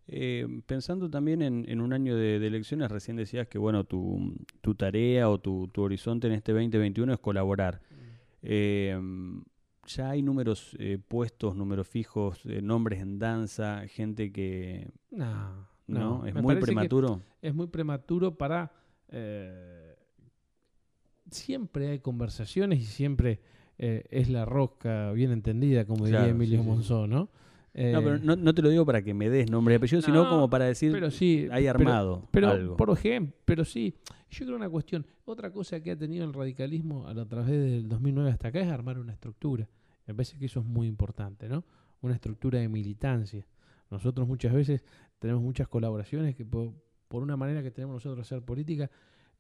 Eh, 0.08 0.46
pensando 0.66 1.10
también 1.10 1.42
en, 1.42 1.80
un 1.80 1.92
año 1.92 2.16
de, 2.16 2.36
elecciones, 2.36 2.90
recién 2.90 3.16
decías 3.16 3.48
que 3.48 3.58
bueno, 3.58 3.84
tu, 3.84 4.34
tu 4.60 4.74
tarea 4.74 5.28
o 5.28 5.38
tu, 5.38 5.68
horizonte 5.76 6.28
en 6.28 6.34
este 6.34 6.52
2021 6.52 7.12
es 7.14 7.18
colaborar. 7.18 7.80
Mm. 7.90 7.94
Eh, 8.42 9.00
ya 9.86 10.10
hay 10.10 10.22
números 10.22 10.76
eh, 10.78 10.98
puestos, 10.98 11.56
números 11.56 11.88
fijos, 11.88 12.44
nombres 12.44 13.00
en 13.00 13.18
danza, 13.18 13.86
gente 13.88 14.32
que... 14.32 14.90
No, 15.10 15.68
no, 15.86 16.26
es 16.26 16.34
muy 16.34 16.56
prematuro. 16.56 17.22
Es 17.42 17.54
muy 17.54 17.66
prematuro 17.66 18.36
para... 18.36 18.72
siempre 21.30 21.88
hay 21.88 21.98
conversaciones 21.98 22.80
y 22.80 22.84
siempre 22.84 23.40
es 23.78 24.28
la 24.28 24.44
rosca 24.44 25.12
bien 25.12 25.32
entendida, 25.32 25.84
como 25.84 26.06
diría 26.06 26.28
Emilio 26.28 26.62
Monzón, 26.62 27.10
¿no? 27.10 27.28
No, 27.76 28.02
pero 28.02 28.18
no, 28.18 28.36
no, 28.36 28.54
te 28.54 28.62
lo 28.62 28.70
digo 28.70 28.86
para 28.86 29.02
que 29.02 29.12
me 29.12 29.28
des 29.28 29.50
nombre 29.50 29.74
y 29.74 29.76
apellido, 29.76 30.00
sino 30.00 30.28
como 30.30 30.48
para 30.48 30.64
decir, 30.64 30.92
pero 30.92 31.10
sí, 31.10 31.46
hay 31.50 31.66
armado 31.66 32.26
pero, 32.30 32.50
algo. 32.50 32.76
Por 32.76 32.90
ejemplo, 32.90 33.36
pero 33.44 33.66
sí, 33.66 33.94
yo 34.30 34.46
creo 34.46 34.56
una 34.56 34.70
cuestión, 34.70 35.06
otra 35.26 35.52
cosa 35.52 35.80
que 35.80 35.90
ha 35.90 35.96
tenido 35.96 36.24
el 36.24 36.32
radicalismo 36.32 37.06
a 37.06 37.14
través 37.26 37.50
del 37.50 37.86
2009 37.88 38.30
hasta 38.30 38.48
acá 38.48 38.60
es 38.60 38.68
armar 38.68 38.98
una 38.98 39.12
estructura. 39.12 39.68
Me 40.06 40.14
parece 40.14 40.38
que 40.38 40.46
eso 40.46 40.60
es 40.60 40.66
muy 40.66 40.86
importante, 40.86 41.48
¿no? 41.48 41.64
Una 42.00 42.14
estructura 42.14 42.58
de 42.60 42.68
militancia. 42.68 43.44
Nosotros 43.90 44.26
muchas 44.26 44.54
veces 44.54 44.82
tenemos 45.18 45.42
muchas 45.42 45.68
colaboraciones 45.68 46.34
que 46.34 46.46
por, 46.46 46.72
una 47.10 47.36
manera 47.36 47.62
que 47.62 47.70
tenemos 47.70 47.94
nosotros 47.94 48.26
hacer 48.26 48.42
política, 48.42 48.90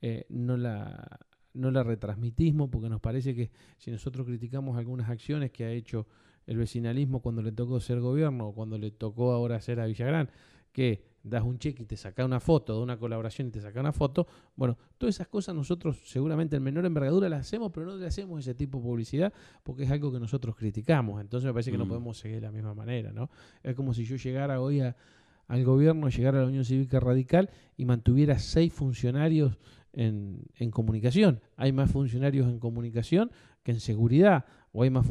eh, 0.02 0.26
no 0.28 0.56
la 0.56 1.20
no 1.54 1.70
la 1.70 1.82
retransmitimos 1.82 2.68
porque 2.68 2.90
nos 2.90 3.00
parece 3.00 3.34
que 3.34 3.50
si 3.78 3.90
nosotros 3.90 4.26
criticamos 4.26 4.76
algunas 4.76 5.08
acciones 5.08 5.50
que 5.50 5.64
ha 5.64 5.70
hecho 5.70 6.06
el 6.46 6.56
vecinalismo 6.56 7.20
cuando 7.20 7.42
le 7.42 7.52
tocó 7.52 7.80
ser 7.80 8.00
gobierno 8.00 8.48
o 8.48 8.54
cuando 8.54 8.78
le 8.78 8.90
tocó 8.90 9.32
ahora 9.32 9.60
ser 9.60 9.80
a 9.80 9.86
Villagrán, 9.86 10.30
que 10.72 11.02
das 11.22 11.42
un 11.42 11.58
cheque 11.58 11.82
y 11.82 11.86
te 11.86 11.96
saca 11.96 12.24
una 12.24 12.38
foto, 12.38 12.76
de 12.76 12.82
una 12.82 12.98
colaboración 12.98 13.48
y 13.48 13.50
te 13.50 13.60
saca 13.60 13.80
una 13.80 13.92
foto, 13.92 14.26
bueno, 14.54 14.78
todas 14.96 15.16
esas 15.16 15.26
cosas 15.26 15.54
nosotros 15.54 16.00
seguramente 16.04 16.56
en 16.56 16.62
menor 16.62 16.86
envergadura 16.86 17.28
las 17.28 17.40
hacemos, 17.40 17.72
pero 17.72 17.86
no 17.86 17.96
le 17.96 18.06
hacemos 18.06 18.40
ese 18.40 18.54
tipo 18.54 18.78
de 18.78 18.84
publicidad 18.84 19.32
porque 19.62 19.82
es 19.82 19.90
algo 19.90 20.12
que 20.12 20.20
nosotros 20.20 20.54
criticamos, 20.54 21.20
entonces 21.20 21.46
me 21.46 21.52
parece 21.52 21.72
que 21.72 21.78
no 21.78 21.86
mm. 21.86 21.88
podemos 21.88 22.18
seguir 22.18 22.36
de 22.36 22.42
la 22.42 22.52
misma 22.52 22.74
manera, 22.74 23.12
¿no? 23.12 23.28
Es 23.62 23.74
como 23.74 23.92
si 23.92 24.04
yo 24.04 24.16
llegara 24.16 24.60
hoy 24.60 24.80
al 24.80 25.64
gobierno, 25.64 26.08
llegara 26.08 26.38
a 26.38 26.42
la 26.42 26.48
Unión 26.48 26.64
Cívica 26.64 27.00
Radical 27.00 27.50
y 27.76 27.86
mantuviera 27.86 28.38
seis 28.38 28.72
funcionarios 28.72 29.58
en, 29.92 30.42
en 30.56 30.70
comunicación. 30.70 31.40
Hay 31.56 31.72
más 31.72 31.90
funcionarios 31.90 32.48
en 32.48 32.60
comunicación 32.60 33.30
que 33.62 33.72
en 33.72 33.80
seguridad, 33.80 34.44
o 34.72 34.84
hay 34.84 34.90
más 34.90 35.06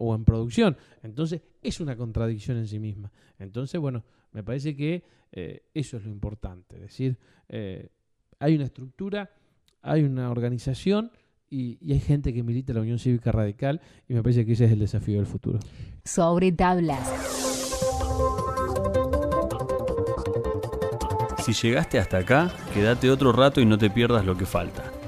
o 0.00 0.14
en 0.14 0.24
producción. 0.24 0.76
Entonces, 1.02 1.42
es 1.62 1.78
una 1.78 1.94
contradicción 1.94 2.56
en 2.56 2.66
sí 2.66 2.78
misma. 2.78 3.12
Entonces, 3.38 3.78
bueno, 3.78 4.02
me 4.32 4.42
parece 4.42 4.74
que 4.74 5.04
eh, 5.30 5.62
eso 5.74 5.98
es 5.98 6.04
lo 6.04 6.10
importante. 6.10 6.76
Es 6.76 6.82
decir, 6.82 7.18
eh, 7.50 7.90
hay 8.38 8.54
una 8.54 8.64
estructura, 8.64 9.30
hay 9.82 10.02
una 10.02 10.30
organización 10.30 11.12
y, 11.50 11.76
y, 11.82 11.92
hay 11.92 12.00
gente 12.00 12.32
que 12.32 12.42
milita 12.42 12.72
la 12.72 12.80
Unión 12.80 12.98
Cívica 12.98 13.30
Radical 13.30 13.82
y 14.08 14.14
me 14.14 14.22
parece 14.22 14.46
que 14.46 14.52
ese 14.52 14.64
es 14.64 14.72
el 14.72 14.78
desafío 14.78 15.16
del 15.16 15.26
futuro. 15.26 15.58
Sobre 16.04 16.50
tablas. 16.50 17.06
Si 21.44 21.52
llegaste 21.52 21.98
hasta 21.98 22.18
acá, 22.18 22.54
quédate 22.72 23.10
otro 23.10 23.32
rato 23.32 23.60
y 23.60 23.66
no 23.66 23.76
te 23.76 23.90
pierdas 23.90 24.24
lo 24.24 24.36
que 24.36 24.46
falta 24.46 24.99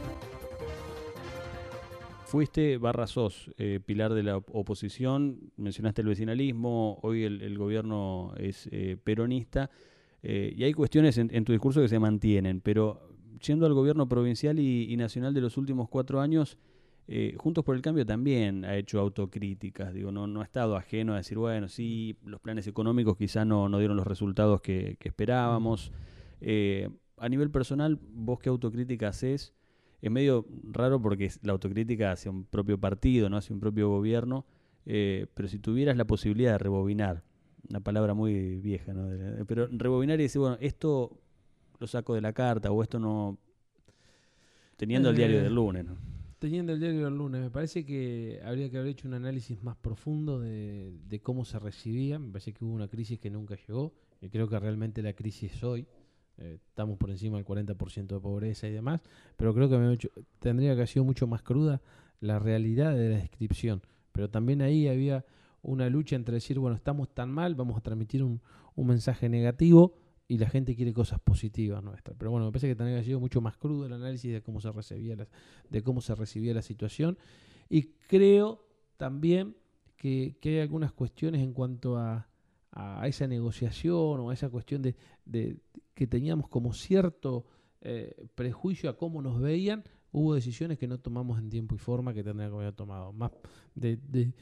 fuiste 2.32 2.78
barra 2.78 3.06
sos 3.06 3.50
eh, 3.58 3.78
pilar 3.84 4.14
de 4.14 4.22
la 4.22 4.38
oposición, 4.38 5.52
mencionaste 5.58 6.00
el 6.00 6.08
vecinalismo, 6.08 6.98
hoy 7.02 7.24
el, 7.24 7.58
gobierno 7.58 8.32
es 8.38 8.70
eh, 8.72 8.96
peronista, 9.04 9.68
eh, 10.22 10.50
y 10.56 10.64
hay 10.64 10.72
cuestiones 10.72 11.18
en, 11.18 11.44
tu 11.44 11.52
discurso 11.52 11.82
que 11.82 11.88
se 11.88 11.98
mantienen, 11.98 12.62
pero 12.62 13.06
yendo 13.46 13.66
al 13.66 13.74
gobierno 13.74 14.08
provincial 14.08 14.58
y, 14.58 14.96
nacional 14.96 15.34
de 15.34 15.42
los 15.42 15.58
últimos 15.58 15.90
cuatro 15.90 16.20
años, 16.22 16.56
Juntos 17.36 17.62
por 17.62 17.76
el 17.76 17.82
Cambio 17.82 18.06
también 18.06 18.64
ha 18.64 18.76
hecho 18.76 18.98
autocríticas, 18.98 19.92
digo, 19.92 20.10
no, 20.10 20.26
no 20.26 20.40
ha 20.40 20.44
estado 20.44 20.76
ajeno 20.76 21.12
a 21.12 21.16
decir, 21.16 21.36
bueno, 21.36 21.68
sí, 21.68 22.16
los 22.24 22.40
planes 22.40 22.66
económicos 22.66 23.18
quizá 23.18 23.44
no, 23.44 23.68
no 23.68 23.78
dieron 23.78 23.98
los 23.98 24.06
resultados 24.06 24.62
que, 24.62 24.96
que 24.98 25.08
esperábamos. 25.08 25.92
a 26.40 27.28
nivel 27.28 27.50
personal, 27.50 27.98
¿vos 28.14 28.38
qué 28.38 28.48
autocrítica 28.48 29.08
haces? 29.08 29.52
Es 30.02 30.10
medio 30.10 30.44
raro 30.64 31.00
porque 31.00 31.26
es 31.26 31.38
la 31.42 31.52
autocrítica 31.52 32.10
hacia 32.10 32.30
un 32.30 32.44
propio 32.44 32.78
partido, 32.78 33.30
no 33.30 33.36
hacia 33.36 33.54
un 33.54 33.60
propio 33.60 33.88
gobierno, 33.88 34.44
eh, 34.84 35.26
pero 35.32 35.48
si 35.48 35.60
tuvieras 35.60 35.96
la 35.96 36.04
posibilidad 36.04 36.52
de 36.52 36.58
rebobinar, 36.58 37.22
una 37.70 37.78
palabra 37.78 38.12
muy 38.12 38.56
vieja, 38.56 38.92
¿no? 38.92 39.08
pero 39.46 39.68
rebobinar 39.70 40.18
y 40.18 40.24
decir, 40.24 40.40
bueno, 40.40 40.58
esto 40.60 41.20
lo 41.78 41.86
saco 41.86 42.14
de 42.14 42.20
la 42.20 42.32
carta 42.32 42.72
o 42.72 42.82
esto 42.82 42.98
no... 42.98 43.38
Teniendo 44.76 45.10
el 45.10 45.16
diario 45.16 45.38
eh, 45.38 45.42
del 45.42 45.54
lunes, 45.54 45.84
¿no? 45.84 45.96
Teniendo 46.40 46.72
el 46.72 46.80
diario 46.80 47.04
del 47.04 47.16
lunes, 47.16 47.40
me 47.40 47.50
parece 47.50 47.84
que 47.86 48.40
habría 48.44 48.68
que 48.68 48.78
haber 48.78 48.90
hecho 48.90 49.06
un 49.06 49.14
análisis 49.14 49.62
más 49.62 49.76
profundo 49.76 50.40
de, 50.40 50.98
de 51.08 51.20
cómo 51.20 51.44
se 51.44 51.60
recibía. 51.60 52.18
Me 52.18 52.32
parece 52.32 52.52
que 52.52 52.64
hubo 52.64 52.74
una 52.74 52.88
crisis 52.88 53.20
que 53.20 53.30
nunca 53.30 53.54
llegó 53.54 53.94
y 54.20 54.28
creo 54.28 54.48
que 54.48 54.58
realmente 54.58 55.00
la 55.02 55.12
crisis 55.12 55.62
hoy 55.62 55.86
eh, 56.38 56.58
estamos 56.68 56.98
por 56.98 57.10
encima 57.10 57.36
del 57.36 57.46
40% 57.46 58.06
de 58.06 58.20
pobreza 58.20 58.66
y 58.66 58.72
demás, 58.72 59.00
pero 59.36 59.54
creo 59.54 59.68
que 59.68 60.08
tendría 60.38 60.70
que 60.70 60.74
haber 60.74 60.88
sido 60.88 61.04
mucho 61.04 61.26
más 61.26 61.42
cruda 61.42 61.82
la 62.20 62.38
realidad 62.38 62.96
de 62.96 63.10
la 63.10 63.16
descripción. 63.16 63.82
Pero 64.12 64.30
también 64.30 64.62
ahí 64.62 64.88
había 64.88 65.24
una 65.62 65.88
lucha 65.88 66.16
entre 66.16 66.34
decir, 66.34 66.58
bueno, 66.58 66.76
estamos 66.76 67.12
tan 67.14 67.30
mal, 67.30 67.54
vamos 67.54 67.76
a 67.76 67.80
transmitir 67.80 68.22
un, 68.22 68.40
mensaje 68.76 69.28
negativo 69.28 69.94
y 70.26 70.38
la 70.38 70.48
gente 70.48 70.74
quiere 70.74 70.92
cosas 70.92 71.20
positivas 71.20 71.82
nuestras. 71.82 72.16
Pero 72.16 72.30
bueno, 72.30 72.46
me 72.46 72.52
parece 72.52 72.68
que 72.68 72.74
tendría 72.74 72.94
que 72.94 72.98
haber 72.98 73.06
sido 73.06 73.20
mucho 73.20 73.40
más 73.40 73.56
crudo 73.56 73.86
el 73.86 73.92
análisis 73.92 74.32
de 74.32 74.42
cómo 74.42 74.60
se 74.60 74.72
recibía 74.72 75.16
la, 75.16 75.28
de 75.68 75.82
cómo 75.82 76.00
se 76.00 76.14
recibía 76.14 76.54
la 76.54 76.62
situación. 76.62 77.18
Y 77.68 77.92
creo 78.08 78.64
también 78.96 79.56
que 79.96 80.36
hay 80.42 80.58
algunas 80.58 80.92
cuestiones 80.92 81.42
en 81.42 81.52
cuanto 81.52 81.96
a 81.96 82.28
a 82.72 83.06
esa 83.06 83.26
negociación 83.26 84.20
o 84.20 84.30
a 84.30 84.34
esa 84.34 84.48
cuestión 84.48 84.82
de, 84.82 84.96
de 85.24 85.56
que 85.94 86.06
teníamos 86.06 86.48
como 86.48 86.72
cierto 86.72 87.44
eh, 87.82 88.14
prejuicio 88.34 88.88
a 88.88 88.96
cómo 88.96 89.20
nos 89.20 89.40
veían, 89.40 89.84
hubo 90.12 90.34
decisiones 90.34 90.78
que 90.78 90.86
no 90.86 90.98
tomamos 90.98 91.38
en 91.38 91.50
tiempo 91.50 91.74
y 91.74 91.78
forma 91.78 92.14
que 92.14 92.22
tendrían 92.22 92.50
que 92.50 92.56
haber 92.56 92.72
tomado, 92.74 93.12
más 93.12 93.32
de, 93.74 94.32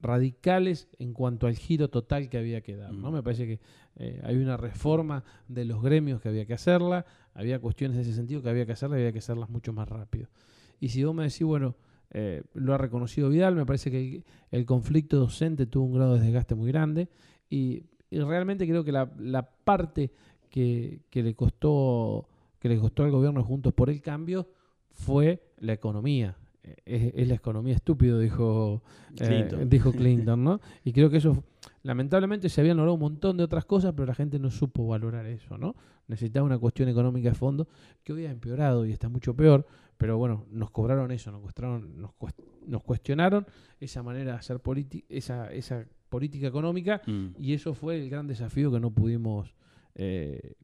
radicales 0.00 0.88
en 0.98 1.12
cuanto 1.12 1.46
al 1.46 1.56
giro 1.56 1.88
total 1.88 2.28
que 2.28 2.38
había 2.38 2.60
que 2.60 2.76
dar. 2.76 2.92
¿no? 2.92 3.10
Mm. 3.10 3.14
Me 3.14 3.22
parece 3.22 3.46
que 3.46 3.60
eh, 3.96 4.20
hay 4.22 4.36
una 4.36 4.56
reforma 4.56 5.24
de 5.48 5.64
los 5.64 5.82
gremios 5.82 6.20
que 6.20 6.28
había 6.28 6.46
que 6.46 6.54
hacerla, 6.54 7.06
había 7.32 7.58
cuestiones 7.58 7.96
de 7.96 8.02
ese 8.02 8.12
sentido 8.12 8.42
que 8.42 8.50
había 8.50 8.66
que 8.66 8.72
hacerla 8.72 8.96
y 8.96 9.00
había 9.00 9.12
que 9.12 9.20
hacerlas 9.20 9.48
mucho 9.48 9.72
más 9.72 9.88
rápido. 9.88 10.28
Y 10.78 10.88
si 10.88 11.02
vos 11.04 11.14
me 11.14 11.24
decís, 11.24 11.44
bueno, 11.44 11.76
eh, 12.10 12.42
lo 12.54 12.74
ha 12.74 12.78
reconocido 12.78 13.28
Vidal, 13.28 13.54
me 13.54 13.64
parece 13.64 13.90
que 13.90 14.24
el 14.50 14.66
conflicto 14.66 15.16
docente 15.16 15.66
tuvo 15.66 15.86
un 15.86 15.94
grado 15.94 16.14
de 16.14 16.20
desgaste 16.20 16.54
muy 16.54 16.70
grande 16.70 17.08
y, 17.50 17.82
realmente 18.10 18.66
creo 18.66 18.82
que 18.82 18.92
la, 18.92 19.12
la 19.18 19.48
parte 19.48 20.10
que, 20.48 21.02
que, 21.10 21.22
le 21.22 21.34
costó 21.34 22.28
que 22.60 22.68
le 22.68 22.78
costó 22.78 23.04
al 23.04 23.10
gobierno 23.10 23.42
Juntos 23.42 23.72
por 23.72 23.90
el 23.90 24.00
Cambio 24.00 24.48
fue 24.92 25.42
la 25.58 25.72
economía. 25.72 26.36
Es, 26.84 27.26
la 27.26 27.34
economía 27.34 27.74
estúpido, 27.74 28.18
dijo 28.18 28.82
eh, 29.18 29.26
Clinton. 29.26 29.68
dijo 29.68 29.92
Clinton, 29.92 30.44
¿no? 30.44 30.60
Y 30.84 30.92
creo 30.92 31.08
que 31.08 31.16
eso, 31.16 31.42
lamentablemente, 31.82 32.48
se 32.50 32.60
habían 32.60 32.76
logrado 32.76 32.94
un 32.94 33.00
montón 33.00 33.38
de 33.38 33.44
otras 33.44 33.64
cosas, 33.64 33.94
pero 33.94 34.06
la 34.06 34.14
gente 34.14 34.38
no 34.38 34.50
supo 34.50 34.86
valorar 34.86 35.26
eso, 35.26 35.56
¿no? 35.56 35.74
Necesitaba 36.06 36.44
una 36.44 36.58
cuestión 36.58 36.88
económica 36.88 37.30
de 37.30 37.34
fondo 37.34 37.66
que 38.04 38.12
hoy 38.12 38.26
ha 38.26 38.30
empeorado 38.30 38.84
y 38.84 38.92
está 38.92 39.08
mucho 39.08 39.34
peor, 39.34 39.66
pero 39.96 40.18
bueno, 40.18 40.44
nos 40.50 40.70
cobraron 40.70 41.10
eso, 41.12 41.32
nos, 41.32 41.42
nos, 41.96 42.12
nos 42.66 42.82
cuestionaron 42.82 43.46
esa 43.80 44.02
manera 44.02 44.32
de 44.32 44.38
hacer 44.38 44.60
política, 44.60 45.06
esa, 45.08 45.50
esa 45.52 45.86
política 46.10 46.46
económica 46.46 47.00
mm. 47.06 47.28
y 47.38 47.54
eso 47.54 47.72
fue 47.72 47.98
el 47.98 48.10
gran 48.10 48.26
desafío 48.26 48.70
que 48.70 48.80
no 48.80 48.90
pudimos 48.90 49.54
eh, 49.94 50.54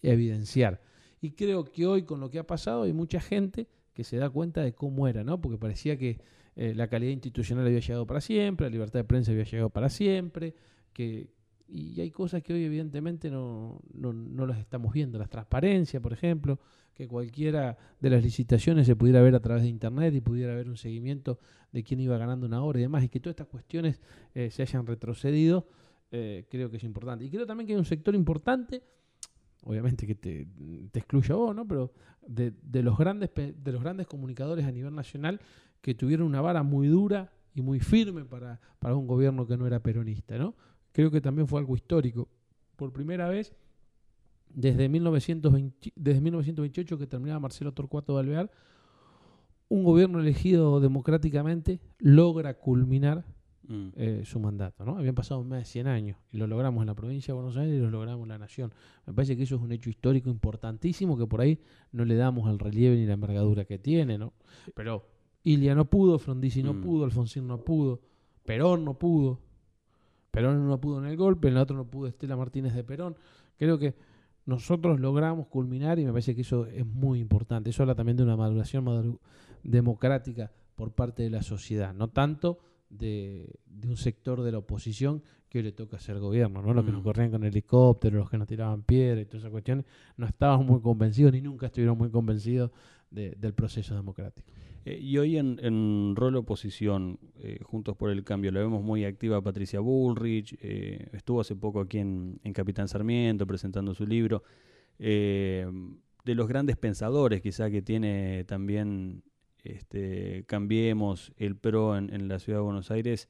evidenciar. 0.00 0.80
Y 1.20 1.32
creo 1.32 1.64
que 1.64 1.86
hoy 1.86 2.04
con 2.04 2.20
lo 2.20 2.30
que 2.30 2.38
ha 2.38 2.46
pasado 2.46 2.84
hay 2.84 2.92
mucha 2.92 3.20
gente 3.20 3.68
que 3.92 4.04
se 4.04 4.16
da 4.16 4.30
cuenta 4.30 4.62
de 4.62 4.72
cómo 4.72 5.08
era, 5.08 5.24
¿no? 5.24 5.40
Porque 5.40 5.58
parecía 5.58 5.98
que 5.98 6.20
eh, 6.54 6.72
la 6.74 6.88
calidad 6.88 7.12
institucional 7.12 7.66
había 7.66 7.80
llegado 7.80 8.06
para 8.06 8.20
siempre, 8.20 8.66
la 8.66 8.70
libertad 8.70 9.00
de 9.00 9.04
prensa 9.04 9.32
había 9.32 9.44
llegado 9.44 9.70
para 9.70 9.88
siempre, 9.88 10.54
que, 10.92 11.28
y 11.68 12.00
hay 12.00 12.10
cosas 12.10 12.42
que 12.42 12.54
hoy 12.54 12.64
evidentemente 12.64 13.30
no, 13.30 13.80
no, 13.92 14.12
no 14.12 14.46
las 14.46 14.58
estamos 14.58 14.92
viendo. 14.92 15.18
La 15.18 15.26
transparencia, 15.26 16.00
por 16.00 16.12
ejemplo, 16.12 16.58
que 16.94 17.06
cualquiera 17.06 17.76
de 18.00 18.10
las 18.10 18.22
licitaciones 18.22 18.86
se 18.86 18.96
pudiera 18.96 19.20
ver 19.20 19.34
a 19.34 19.40
través 19.40 19.62
de 19.62 19.68
Internet 19.68 20.14
y 20.14 20.20
pudiera 20.20 20.52
haber 20.52 20.68
un 20.68 20.76
seguimiento 20.76 21.38
de 21.70 21.84
quién 21.84 22.00
iba 22.00 22.16
ganando 22.16 22.46
una 22.46 22.62
hora 22.64 22.78
y 22.78 22.82
demás, 22.82 23.04
y 23.04 23.08
que 23.08 23.20
todas 23.20 23.34
estas 23.34 23.46
cuestiones 23.48 24.00
eh, 24.34 24.50
se 24.50 24.62
hayan 24.62 24.86
retrocedido, 24.86 25.68
eh, 26.10 26.46
creo 26.50 26.70
que 26.70 26.78
es 26.78 26.84
importante. 26.84 27.24
Y 27.24 27.30
creo 27.30 27.46
también 27.46 27.66
que 27.66 27.74
hay 27.74 27.78
un 27.78 27.84
sector 27.84 28.14
importante, 28.14 28.82
obviamente 29.62 30.06
que 30.06 30.14
te, 30.14 30.48
te 30.90 30.98
excluye 30.98 31.32
a 31.32 31.36
vos, 31.36 31.54
¿no? 31.54 31.68
pero 31.68 31.92
de, 32.26 32.52
de, 32.62 32.82
los 32.82 32.96
grandes, 32.96 33.30
de 33.34 33.72
los 33.72 33.82
grandes 33.82 34.06
comunicadores 34.06 34.64
a 34.64 34.72
nivel 34.72 34.94
nacional 34.94 35.40
que 35.82 35.94
tuvieron 35.94 36.26
una 36.26 36.40
vara 36.40 36.62
muy 36.62 36.88
dura 36.88 37.30
y 37.54 37.60
muy 37.60 37.78
firme 37.78 38.24
para, 38.24 38.60
para 38.78 38.96
un 38.96 39.06
gobierno 39.06 39.46
que 39.46 39.56
no 39.56 39.66
era 39.66 39.80
peronista, 39.80 40.38
¿no? 40.38 40.54
Creo 40.98 41.12
que 41.12 41.20
también 41.20 41.46
fue 41.46 41.60
algo 41.60 41.76
histórico. 41.76 42.26
Por 42.74 42.92
primera 42.92 43.28
vez, 43.28 43.54
desde, 44.52 44.88
1920, 44.88 45.92
desde 45.94 46.20
1928 46.20 46.98
que 46.98 47.06
terminaba 47.06 47.38
Marcelo 47.38 47.72
Torcuato 47.72 48.14
de 48.14 48.20
Alvear, 48.20 48.50
un 49.68 49.84
gobierno 49.84 50.18
elegido 50.18 50.80
democráticamente 50.80 51.78
logra 52.00 52.54
culminar 52.54 53.24
mm. 53.68 53.88
eh, 53.94 54.22
su 54.24 54.40
mandato. 54.40 54.84
¿no? 54.84 54.98
Habían 54.98 55.14
pasado 55.14 55.44
más 55.44 55.60
de 55.60 55.64
100 55.66 55.86
años 55.86 56.18
y 56.32 56.36
lo 56.36 56.48
logramos 56.48 56.80
en 56.82 56.88
la 56.88 56.96
provincia 56.96 57.32
de 57.32 57.36
Buenos 57.36 57.56
Aires 57.56 57.76
y 57.76 57.80
lo 57.80 57.90
logramos 57.90 58.24
en 58.24 58.30
la 58.30 58.38
nación. 58.38 58.74
Me 59.06 59.12
parece 59.14 59.36
que 59.36 59.44
eso 59.44 59.54
es 59.54 59.62
un 59.62 59.70
hecho 59.70 59.90
histórico 59.90 60.30
importantísimo 60.30 61.16
que 61.16 61.28
por 61.28 61.40
ahí 61.40 61.60
no 61.92 62.04
le 62.06 62.16
damos 62.16 62.50
el 62.50 62.58
relieve 62.58 62.96
ni 62.96 63.06
la 63.06 63.12
envergadura 63.12 63.64
que 63.64 63.78
tiene. 63.78 64.18
¿no? 64.18 64.32
Pero 64.74 65.06
Ilia 65.44 65.76
no 65.76 65.88
pudo, 65.88 66.18
Frondizi 66.18 66.64
no 66.64 66.74
mm. 66.74 66.80
pudo, 66.80 67.04
Alfonsín 67.04 67.46
no 67.46 67.62
pudo, 67.62 68.00
Perón 68.44 68.84
no 68.84 68.98
pudo. 68.98 69.46
Perón 70.38 70.56
uno 70.58 70.80
pudo 70.80 70.98
en 70.98 71.06
el 71.06 71.16
golpe, 71.16 71.48
en 71.48 71.54
el 71.54 71.60
otro 71.60 71.76
no 71.76 71.84
pudo 71.84 72.08
Estela 72.08 72.36
Martínez 72.36 72.74
de 72.74 72.84
Perón. 72.84 73.16
Creo 73.56 73.78
que 73.78 73.94
nosotros 74.46 74.98
logramos 75.00 75.46
culminar 75.48 75.98
y 75.98 76.04
me 76.04 76.10
parece 76.12 76.34
que 76.34 76.40
eso 76.42 76.66
es 76.66 76.86
muy 76.86 77.20
importante. 77.20 77.70
Eso 77.70 77.82
habla 77.82 77.94
también 77.94 78.16
de 78.16 78.22
una 78.22 78.36
maduración 78.36 79.18
democrática 79.62 80.50
por 80.74 80.92
parte 80.92 81.22
de 81.22 81.30
la 81.30 81.42
sociedad, 81.42 81.92
no 81.92 82.08
tanto 82.08 82.58
de, 82.88 83.52
de 83.66 83.88
un 83.88 83.96
sector 83.96 84.42
de 84.42 84.52
la 84.52 84.58
oposición 84.58 85.22
que 85.48 85.58
hoy 85.58 85.64
le 85.64 85.72
toca 85.72 85.98
ser 85.98 86.18
gobierno, 86.18 86.62
¿no? 86.62 86.72
Los 86.74 86.84
que 86.84 86.92
nos 86.92 87.00
Mm. 87.00 87.04
corrían 87.04 87.30
con 87.30 87.44
helicópteros, 87.44 88.18
los 88.20 88.30
que 88.30 88.38
nos 88.38 88.46
tiraban 88.46 88.82
piedra 88.82 89.20
y 89.20 89.24
todas 89.24 89.40
esas 89.42 89.50
cuestiones, 89.50 89.84
no 90.16 90.26
estaban 90.26 90.64
muy 90.64 90.80
convencidos 90.80 91.32
ni 91.32 91.40
nunca 91.40 91.66
estuvieron 91.66 91.96
muy 91.98 92.10
convencidos 92.10 92.70
de- 93.10 93.34
del 93.38 93.54
proceso 93.54 93.94
democrático. 93.94 94.50
Eh, 94.84 94.98
y 95.00 95.18
hoy 95.18 95.36
en, 95.36 96.16
rol 96.16 96.36
oposición, 96.36 97.18
eh, 97.40 97.58
Juntos 97.62 97.96
por 97.96 98.10
el 98.10 98.24
Cambio, 98.24 98.52
la 98.52 98.60
vemos 98.60 98.82
muy 98.82 99.04
activa 99.04 99.42
Patricia 99.42 99.80
Bullrich, 99.80 100.56
eh, 100.60 101.08
estuvo 101.12 101.40
hace 101.40 101.54
poco 101.56 101.80
aquí 101.80 101.98
en, 101.98 102.40
Capitán 102.54 102.88
Sarmiento 102.88 103.46
presentando 103.46 103.94
su 103.94 104.06
libro. 104.06 104.42
De 104.98 106.34
los 106.34 106.48
grandes 106.48 106.76
pensadores 106.76 107.40
quizá 107.40 107.70
que 107.70 107.82
tiene 107.82 108.44
también 108.44 109.22
este, 109.62 110.44
Cambiemos, 110.46 111.32
el 111.36 111.56
PRO 111.56 111.96
en 111.96 112.28
la 112.28 112.38
Ciudad 112.40 112.58
de 112.58 112.64
Buenos 112.64 112.90
Aires, 112.90 113.28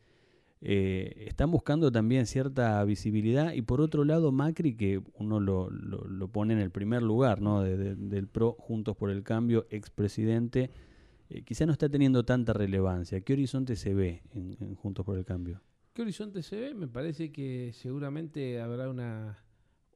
eh, 0.60 1.24
están 1.28 1.50
buscando 1.50 1.92
también 1.92 2.26
cierta 2.26 2.82
visibilidad 2.84 3.52
y 3.52 3.62
por 3.62 3.80
otro 3.80 4.04
lado 4.04 4.32
Macri, 4.32 4.74
que 4.74 5.00
uno 5.14 5.38
lo, 5.40 5.70
lo- 5.70 6.04
lo 6.06 6.28
pone 6.28 6.54
en 6.54 6.58
el 6.60 6.70
primer 6.70 7.02
lugar 7.02 7.40
¿no? 7.40 7.62
de- 7.62 7.76
de- 7.76 7.94
del 7.94 8.26
PRO, 8.26 8.56
Juntos 8.58 8.96
por 8.96 9.10
el 9.10 9.22
Cambio, 9.22 9.66
expresidente, 9.70 10.70
eh, 11.30 11.42
quizá 11.42 11.66
no 11.66 11.72
está 11.72 11.88
teniendo 11.88 12.24
tanta 12.24 12.52
relevancia. 12.52 13.20
¿Qué 13.20 13.34
horizonte 13.34 13.76
se 13.76 13.94
ve 13.94 14.22
en, 14.32 14.56
en 14.60 14.74
Juntos 14.74 15.04
por 15.04 15.16
el 15.18 15.24
Cambio? 15.24 15.60
¿Qué 15.92 16.02
horizonte 16.02 16.42
se 16.42 16.56
ve? 16.58 16.74
Me 16.74 16.88
parece 16.88 17.30
que 17.32 17.72
seguramente 17.74 18.60
habrá 18.60 18.88
una, 18.88 19.38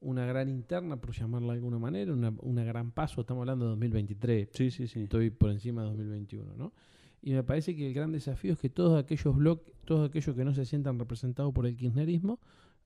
una 0.01 0.25
gran 0.25 0.49
interna, 0.49 0.97
por 0.97 1.11
llamarla 1.13 1.53
de 1.53 1.59
alguna 1.59 1.79
manera, 1.79 2.13
una, 2.13 2.33
una 2.41 2.63
gran 2.63 2.91
paso. 2.91 3.21
Estamos 3.21 3.41
hablando 3.41 3.65
de 3.65 3.69
2023. 3.71 4.49
Sí, 4.51 4.69
sí, 4.69 4.87
sí. 4.87 5.03
Estoy 5.03 5.29
por 5.29 5.49
encima 5.51 5.81
de 5.83 5.87
2021, 5.89 6.55
¿no? 6.55 6.73
Y 7.25 7.31
me 7.31 7.43
parece 7.43 7.73
que 7.73 7.87
el 7.87 7.93
gran 7.93 8.11
desafío 8.11 8.53
es 8.53 8.59
que 8.59 8.69
todos 8.69 9.01
aquellos 9.01 9.33
todos 9.85 10.09
aquellos 10.09 10.35
que 10.35 10.43
no 10.43 10.53
se 10.53 10.65
sientan 10.65 10.99
representados 10.99 11.53
por 11.53 11.65
el 11.65 11.77
kirchnerismo, 11.77 12.39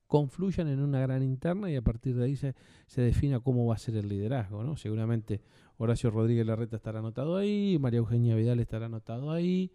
confluyan 0.06 0.68
en 0.68 0.80
una 0.80 1.00
gran 1.02 1.24
interna 1.24 1.72
y 1.72 1.76
a 1.76 1.82
partir 1.82 2.16
de 2.16 2.26
ahí 2.26 2.36
se, 2.36 2.56
se 2.86 3.02
defina 3.02 3.40
cómo 3.40 3.66
va 3.66 3.74
a 3.74 3.80
ser 3.80 3.98
el 3.98 4.08
liderazgo, 4.08 4.64
¿no? 4.64 4.78
Seguramente 4.78 5.42
Horacio 5.78 6.12
Rodríguez 6.12 6.46
Larreta 6.46 6.76
estará 6.76 7.00
anotado 7.00 7.36
ahí, 7.36 7.78
María 7.80 7.98
Eugenia 7.98 8.36
Vidal 8.36 8.60
estará 8.60 8.86
anotado 8.86 9.32
ahí, 9.32 9.72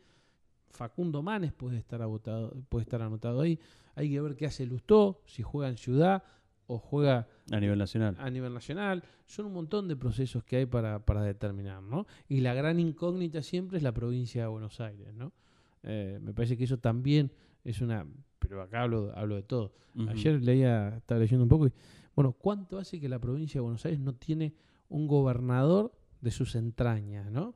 Facundo 0.70 1.22
Manes 1.22 1.52
puede 1.52 1.78
estar, 1.78 2.00
puede 2.68 2.82
estar 2.82 3.02
anotado 3.02 3.40
ahí. 3.40 3.58
Hay 3.96 4.10
que 4.10 4.20
ver 4.20 4.36
qué 4.36 4.46
hace 4.46 4.64
Lustó, 4.64 5.20
si 5.26 5.42
juega 5.42 5.68
en 5.68 5.76
Ciudad 5.76 6.22
o 6.66 6.78
juega 6.78 7.28
A 7.52 7.60
nivel 7.60 7.78
nacional. 7.78 8.16
a 8.18 8.30
nivel 8.30 8.52
nacional. 8.52 9.04
Son 9.26 9.46
un 9.46 9.52
montón 9.52 9.86
de 9.86 9.94
procesos 9.96 10.42
que 10.42 10.56
hay 10.56 10.66
para, 10.66 11.04
para 11.04 11.22
determinar, 11.22 11.82
¿no? 11.82 12.06
Y 12.28 12.40
la 12.40 12.54
gran 12.54 12.80
incógnita 12.80 13.42
siempre 13.42 13.76
es 13.76 13.82
la 13.82 13.92
provincia 13.92 14.42
de 14.42 14.48
Buenos 14.48 14.80
Aires, 14.80 15.12
¿no? 15.14 15.32
Eh, 15.82 16.18
me 16.22 16.32
parece 16.32 16.56
que 16.56 16.64
eso 16.64 16.78
también 16.78 17.30
es 17.64 17.80
una... 17.80 18.06
Pero 18.38 18.60
acá 18.62 18.82
hablo, 18.82 19.12
hablo 19.14 19.36
de 19.36 19.42
todo. 19.42 19.72
Ayer 20.08 20.42
leía, 20.42 20.96
estaba 20.96 21.20
leyendo 21.20 21.44
un 21.44 21.48
poco 21.48 21.66
y... 21.66 21.72
Bueno, 22.14 22.32
¿cuánto 22.32 22.78
hace 22.78 23.00
que 23.00 23.08
la 23.08 23.18
provincia 23.18 23.58
de 23.58 23.62
Buenos 23.62 23.84
Aires 23.86 24.00
no 24.00 24.14
tiene 24.14 24.54
un 24.88 25.06
gobernador 25.06 25.92
de 26.20 26.30
sus 26.30 26.54
entrañas, 26.56 27.30
¿no? 27.30 27.54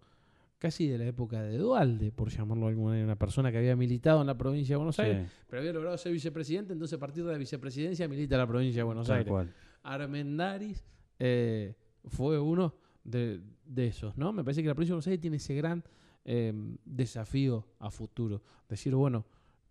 Casi 0.58 0.88
de 0.88 0.96
la 0.96 1.04
época 1.04 1.42
de 1.42 1.58
Dualde, 1.58 2.10
por 2.12 2.30
llamarlo 2.30 2.64
de 2.66 2.70
alguna 2.70 2.88
manera, 2.90 3.04
una 3.04 3.18
persona 3.18 3.52
que 3.52 3.58
había 3.58 3.76
militado 3.76 4.22
en 4.22 4.26
la 4.26 4.38
provincia 4.38 4.72
de 4.72 4.76
Buenos 4.78 4.96
Sí, 4.96 5.02
Aires, 5.02 5.30
pero 5.48 5.60
había 5.60 5.72
logrado 5.74 5.98
ser 5.98 6.12
vicepresidente, 6.12 6.72
entonces 6.72 6.96
a 6.96 6.98
partir 7.00 7.24
de 7.24 7.32
la 7.32 7.38
vicepresidencia 7.38 8.08
milita 8.08 8.36
en 8.36 8.40
la 8.40 8.46
provincia 8.46 8.80
de 8.80 8.84
Buenos 8.84 9.06
tal 9.06 9.18
Aires. 9.18 9.30
cual. 9.30 9.52
Armendaris 9.94 10.84
eh, 11.18 11.74
fue 12.04 12.38
uno 12.38 12.74
de, 13.04 13.40
de 13.64 13.86
esos, 13.86 14.16
¿no? 14.18 14.32
Me 14.32 14.42
parece 14.44 14.62
que 14.62 14.68
la 14.68 14.74
provincia 14.74 14.92
de 14.92 14.96
Buenos 14.96 15.06
Aires 15.06 15.20
tiene 15.20 15.36
ese 15.36 15.54
gran 15.54 15.84
eh, 16.24 16.52
desafío 16.84 17.66
a 17.78 17.90
futuro. 17.90 18.42
Decir, 18.68 18.94
bueno, 18.94 19.24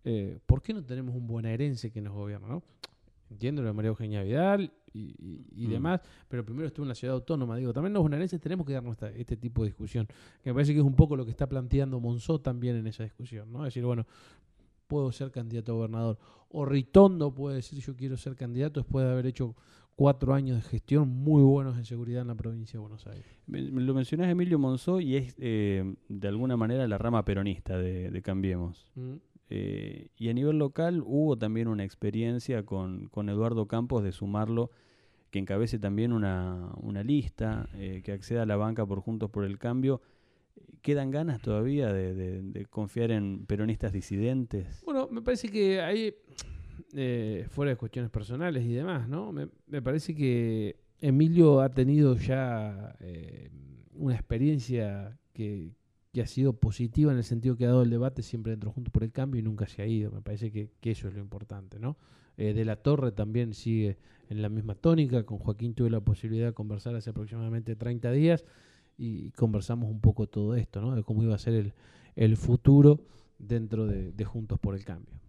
eh, 0.04 0.38
¿por 0.46 0.62
qué 0.62 0.72
no 0.72 0.84
tenemos 0.84 1.14
un 1.14 1.26
bonaerense 1.26 1.90
que 1.90 2.00
nos 2.00 2.14
gobierna, 2.14 2.48
no? 2.48 2.62
Entiendo 3.28 3.60
lo 3.60 3.68
de 3.68 3.74
María 3.74 3.88
Eugenia 3.88 4.22
Vidal 4.22 4.72
y, 4.92 5.00
y- 5.00 5.46
y 5.64 5.66
Mm. 5.66 5.70
demás, 5.70 6.00
pero 6.28 6.44
primero 6.46 6.66
estuvo 6.68 6.84
en 6.84 6.88
la 6.90 6.94
ciudad 6.94 7.14
autónoma. 7.16 7.56
Digo, 7.56 7.72
también 7.72 7.92
los 7.92 8.02
bonaerenses 8.02 8.40
tenemos 8.40 8.64
que 8.66 8.72
darnos 8.72 8.92
esta- 8.92 9.10
este 9.10 9.36
tipo 9.36 9.62
de 9.62 9.68
discusión, 9.70 10.06
que 10.42 10.50
me 10.50 10.54
parece 10.54 10.72
que 10.72 10.78
es 10.78 10.84
un 10.84 10.94
poco 10.94 11.16
lo 11.16 11.24
que 11.24 11.32
está 11.32 11.48
planteando 11.48 11.98
Monzó 12.00 12.40
también 12.40 12.76
en 12.76 12.86
esa 12.86 13.02
discusión, 13.02 13.52
¿no? 13.52 13.64
Decir, 13.64 13.84
bueno, 13.84 14.06
puedo 14.86 15.10
ser 15.10 15.32
candidato 15.32 15.72
a 15.72 15.74
gobernador. 15.74 16.18
O 16.48 16.64
Ritondo 16.64 17.34
puede 17.34 17.56
decir, 17.56 17.80
yo 17.80 17.96
quiero 17.96 18.16
ser 18.16 18.36
candidato 18.36 18.80
después 18.80 19.04
de 19.04 19.10
haber 19.12 19.26
hecho 19.26 19.56
cuatro 19.96 20.34
años 20.34 20.56
de 20.62 20.62
gestión 20.68 21.08
muy 21.08 21.42
buenos 21.42 21.76
en 21.76 21.84
seguridad 21.84 22.22
en 22.22 22.28
la 22.28 22.34
provincia 22.34 22.74
de 22.74 22.80
Buenos 22.82 23.06
Aires. 23.06 23.26
Lo 23.48 23.94
mencionás 23.94 24.28
Emilio 24.28 24.58
Monzó 24.58 25.00
y 25.00 25.16
es 25.16 25.34
eh, 25.38 25.94
de 26.08 26.28
alguna 26.28 26.56
manera 26.56 26.86
la 26.86 26.98
rama 26.98 27.24
peronista 27.24 27.78
de, 27.78 28.10
de 28.10 28.22
Cambiemos. 28.22 28.86
Eh, 29.48 30.08
y 30.16 30.28
a 30.28 30.34
nivel 30.34 30.58
local 30.58 31.02
hubo 31.04 31.36
también 31.38 31.68
una 31.68 31.84
experiencia 31.84 32.64
con, 32.64 33.08
con 33.08 33.28
Eduardo 33.28 33.66
Campos 33.66 34.02
de 34.04 34.12
sumarlo, 34.12 34.70
que 35.30 35.38
encabece 35.38 35.78
también 35.78 36.12
una, 36.12 36.72
una 36.80 37.02
lista, 37.02 37.68
eh, 37.74 38.02
que 38.04 38.12
acceda 38.12 38.42
a 38.42 38.46
la 38.46 38.56
banca 38.56 38.84
por 38.86 39.00
Juntos 39.00 39.30
por 39.30 39.44
el 39.44 39.58
Cambio. 39.58 40.00
¿Quedan 40.82 41.10
ganas 41.10 41.40
todavía 41.40 41.92
de, 41.92 42.14
de- 42.14 42.42
de 42.42 42.66
confiar 42.66 43.10
en 43.10 43.44
peronistas 43.46 43.92
disidentes? 43.92 44.82
Bueno, 44.84 45.08
me 45.10 45.20
parece 45.22 45.48
que 45.48 45.80
ahí, 45.80 46.14
eh, 46.94 47.46
fuera 47.48 47.70
de 47.70 47.76
cuestiones 47.76 48.10
personales 48.10 48.64
y 48.64 48.72
demás, 48.72 49.08
¿no? 49.08 49.32
Me, 49.32 49.48
me 49.66 49.82
parece 49.82 50.14
que 50.14 50.76
Emilio 51.00 51.60
ha 51.60 51.68
tenido 51.68 52.16
ya 52.16 52.96
eh, 53.00 53.50
una 53.94 54.14
experiencia 54.14 55.18
que, 55.32 55.74
ha 56.20 56.26
sido 56.26 56.54
positiva 56.54 57.12
en 57.12 57.18
el 57.18 57.24
sentido 57.24 57.56
que 57.56 57.66
ha 57.66 57.68
dado 57.68 57.82
el 57.82 57.90
debate 57.90 58.22
siempre 58.22 58.52
dentro 58.52 58.72
juntos 58.72 58.90
por 58.90 59.04
el 59.04 59.12
cambio 59.12 59.38
y 59.38 59.42
nunca 59.42 59.66
se 59.66 59.82
ha 59.82 59.86
ido. 59.86 60.10
Me 60.10 60.22
parece 60.22 60.50
que, 60.50 60.70
eso 60.90 61.08
es 61.08 61.14
lo 61.14 61.20
importante, 61.20 61.78
¿no? 61.78 61.98
Eh, 62.38 62.54
de 62.54 62.64
la 62.64 62.76
Torre 62.76 63.12
también 63.12 63.52
sigue 63.52 63.98
en 64.30 64.40
la 64.40 64.48
misma 64.48 64.74
tónica. 64.74 65.24
Con 65.24 65.38
Joaquín 65.38 65.74
tuve 65.74 65.90
la 65.90 66.00
posibilidad 66.00 66.46
de 66.46 66.52
conversar 66.54 66.94
hace 66.96 67.10
aproximadamente 67.10 67.76
30 67.76 68.10
días 68.12 68.46
y 68.96 69.30
conversamos 69.32 69.90
un 69.90 70.00
poco 70.00 70.26
todo 70.26 70.54
esto, 70.54 70.80
¿no? 70.80 70.96
De 70.96 71.02
cómo 71.02 71.22
iba 71.22 71.34
a 71.34 71.38
ser 71.38 71.74
el, 72.14 72.36
futuro 72.38 73.02
dentro 73.38 73.86
de, 73.86 74.12
de 74.12 74.24
Juntos 74.24 74.58
por 74.58 74.74
el 74.74 74.86
Cambio. 74.86 75.20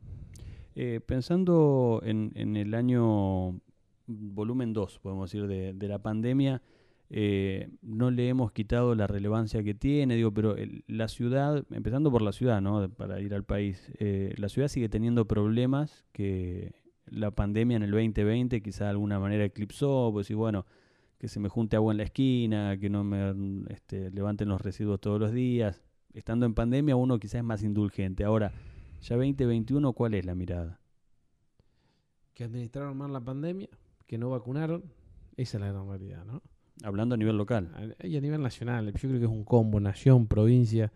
Eh, 0.79 1.01
pensando 1.03 2.01
en, 2.03 2.31
en 2.35 2.55
el 2.55 2.75
año 2.75 3.53
mm, 3.53 3.57
volumen 4.05 4.73
2, 4.73 4.99
podemos 4.99 5.31
decir, 5.31 5.47
de, 5.47 5.73
de 5.73 5.87
la 5.87 5.97
pandemia, 5.97 6.61
eh, 7.09 7.69
no 7.81 8.11
le 8.11 8.29
hemos 8.29 8.51
quitado 8.51 8.93
la 8.93 9.07
relevancia 9.07 9.63
que 9.63 9.73
tiene, 9.73 10.15
digo, 10.15 10.31
pero 10.31 10.55
la 10.85 11.07
ciudad, 11.07 11.65
empezando 11.71 12.11
por 12.11 12.21
la 12.21 12.31
ciudad, 12.31 12.61
¿no? 12.61 12.87
Para 12.89 13.19
ir 13.21 13.33
al 13.33 13.43
país, 13.43 13.91
eh, 13.97 14.35
la 14.37 14.49
ciudad 14.49 14.67
sigue 14.67 14.87
teniendo 14.87 15.25
problemas 15.25 16.05
que 16.11 16.75
la 17.07 17.31
pandemia 17.31 17.77
en 17.77 17.81
el 17.81 17.89
2020 17.89 18.61
quizá 18.61 18.83
de 18.83 18.91
alguna 18.91 19.19
manera 19.19 19.45
eclipsó, 19.45 20.11
pues 20.13 20.29
y 20.29 20.35
bueno, 20.35 20.67
que 21.17 21.27
se 21.27 21.39
me 21.39 21.49
junte 21.49 21.75
agua 21.75 21.91
en 21.91 21.97
la 21.97 22.03
esquina, 22.03 22.77
que 22.77 22.91
no 22.91 23.03
me 23.03 23.33
mm, 23.33 23.65
este, 23.71 24.11
levanten 24.11 24.47
los 24.47 24.61
residuos 24.61 25.01
todos 25.01 25.19
los 25.19 25.31
días. 25.31 25.81
Estando 26.13 26.45
en 26.45 26.53
pandemia 26.53 26.95
uno 26.95 27.17
quizás 27.17 27.39
es 27.39 27.43
más 27.43 27.63
indulgente. 27.63 28.23
Ahora, 28.25 28.51
ya 29.07 29.15
2021, 29.15 29.93
¿cuál 29.93 30.13
es 30.15 30.25
la 30.25 30.35
mirada? 30.35 30.79
Que 32.33 32.43
administraron 32.43 32.97
mal 32.97 33.11
la 33.13 33.21
pandemia, 33.21 33.69
que 34.05 34.17
no 34.17 34.29
vacunaron, 34.29 34.83
esa 35.35 35.57
es 35.57 35.61
la 35.61 35.71
gran 35.71 35.87
realidad, 35.87 36.23
¿no? 36.25 36.41
Hablando 36.83 37.15
a 37.15 37.17
nivel 37.17 37.37
local. 37.37 37.95
Y 38.03 38.15
a 38.17 38.21
nivel 38.21 38.41
nacional, 38.41 38.85
yo 38.93 39.09
creo 39.09 39.19
que 39.19 39.25
es 39.25 39.31
un 39.31 39.43
combo, 39.43 39.79
nación, 39.79 40.27
provincia 40.27 40.91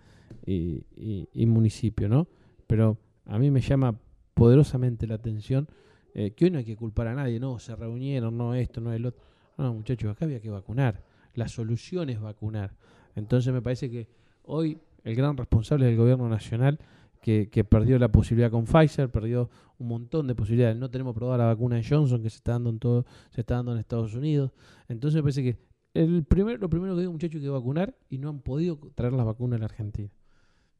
y, 0.46 0.86
y- 0.96 1.28
y 1.34 1.46
municipio, 1.48 2.08
¿no? 2.08 2.28
Pero 2.68 2.98
a 3.26 3.40
mí 3.40 3.50
me 3.50 3.62
llama 3.62 4.00
poderosamente 4.34 5.08
la 5.08 5.16
atención 5.16 5.68
eh, 6.14 6.32
que 6.32 6.46
hoy 6.46 6.52
no 6.52 6.58
hay 6.60 6.66
que 6.66 6.76
culpar 6.76 7.08
a 7.08 7.16
nadie, 7.16 7.40
no, 7.40 7.58
se 7.58 7.76
reunieron, 7.76 8.38
no 8.38 8.54
esto, 8.54 8.82
no 8.82 8.92
el 8.94 9.06
otro. 9.06 9.22
No, 9.58 9.74
muchachos, 9.74 10.12
acá 10.12 10.26
había 10.26 10.40
que 10.42 10.50
vacunar. 10.50 11.04
La 11.34 11.48
solución 11.48 12.10
es 12.10 12.20
vacunar. 12.20 12.76
Entonces 13.16 13.54
me 13.54 13.62
parece 13.62 13.90
que 13.90 14.08
hoy 14.44 14.78
el 15.04 15.16
gran 15.16 15.38
responsable 15.38 15.86
del 15.86 15.96
gobierno 15.98 16.28
nacional 16.30 16.80
que, 17.22 17.50
que 17.50 17.64
perdió 17.64 17.98
la 18.00 18.12
posibilidad 18.12 18.52
con 18.52 18.66
Pfizer, 18.66 19.10
perdió 19.10 19.50
un 19.78 19.88
montón 19.88 20.28
de 20.28 20.36
posibilidades. 20.36 20.76
No 20.76 20.90
tenemos 20.90 21.16
probada 21.16 21.38
la 21.38 21.46
vacuna 21.46 21.78
de 21.78 21.84
Johnson 21.88 22.22
que 22.22 22.30
se 22.30 22.38
está 22.38 22.54
dando 22.54 22.70
en 22.72 22.80
todo, 22.80 23.06
se 23.30 23.42
está 23.42 23.56
dando 23.56 23.74
en 23.74 23.80
Estados 23.80 24.14
Unidos. 24.16 24.52
Entonces 24.90 25.16
me 25.18 25.22
parece 25.22 25.44
que 25.44 25.58
el 25.94 26.24
primer, 26.24 26.60
lo 26.60 26.70
primero 26.70 26.96
que 26.96 27.02
digo, 27.02 27.12
muchachos, 27.12 27.36
hay 27.36 27.42
que 27.42 27.50
vacunar 27.50 27.96
y 28.10 28.18
no 28.18 28.30
han 28.30 28.40
podido 28.40 28.78
traer 28.96 29.14
las 29.14 29.26
vacunas 29.26 29.58
a 29.58 29.60
la 29.60 29.66
Argentina. 29.66 30.10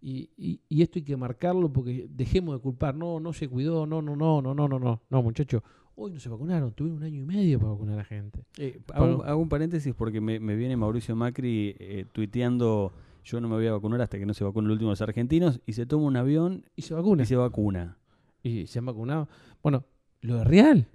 Y, 0.02 0.32
y, 0.36 0.62
y 0.68 0.82
esto 0.82 0.98
hay 0.98 1.04
que 1.04 1.16
marcarlo 1.16 1.72
porque 1.72 2.08
dejemos 2.10 2.56
de 2.56 2.62
culpar. 2.62 2.96
No, 2.96 3.20
no 3.20 3.34
se 3.34 3.48
cuidó, 3.48 3.86
no, 3.86 4.02
no, 4.02 4.16
no, 4.16 4.42
no, 4.42 4.56
no, 4.56 4.68
no, 4.68 4.80
no. 4.80 5.02
No, 5.10 5.22
muchachos, 5.22 5.62
hoy 5.96 6.12
no 6.12 6.20
se 6.20 6.30
vacunaron, 6.30 6.72
tuvieron 6.74 6.98
un 6.98 7.04
año 7.04 7.22
y 7.22 7.26
medio 7.26 7.60
para 7.60 7.74
vacunar 7.74 7.94
a 7.96 7.98
la 7.98 8.04
gente. 8.06 8.44
Eh, 8.58 8.80
hago 8.96 9.38
un 9.38 9.50
paréntesis 9.50 9.94
porque 9.94 10.20
me, 10.20 10.40
me 10.40 10.56
viene 10.56 10.76
Mauricio 10.76 11.16
Macri 11.16 11.76
eh, 11.78 12.06
tuiteando 12.12 12.92
yo 13.24 13.40
no 13.42 13.48
me 13.48 13.56
voy 13.56 13.68
a 13.68 13.72
vacunar 13.74 14.02
hasta 14.02 14.18
que 14.18 14.26
no 14.26 14.34
se 14.34 14.44
vacunen 14.44 14.68
los 14.70 14.76
últimos 14.76 15.02
argentinos 15.02 15.60
y 15.66 15.74
se 15.74 15.86
toma 15.86 16.06
un 16.06 16.18
avión 16.18 16.66
Y 16.76 16.82
se 16.84 16.94
vacuna. 16.94 17.24
y 17.24 17.26
se 17.26 17.36
vacuna. 17.36 17.98
y 18.44 18.68
se 18.68 18.80
han 18.80 18.86
vacunado. 18.86 19.28
Bueno, 19.62 19.86
Lo 20.22 20.38
de 20.38 20.44
Real. 20.44 20.88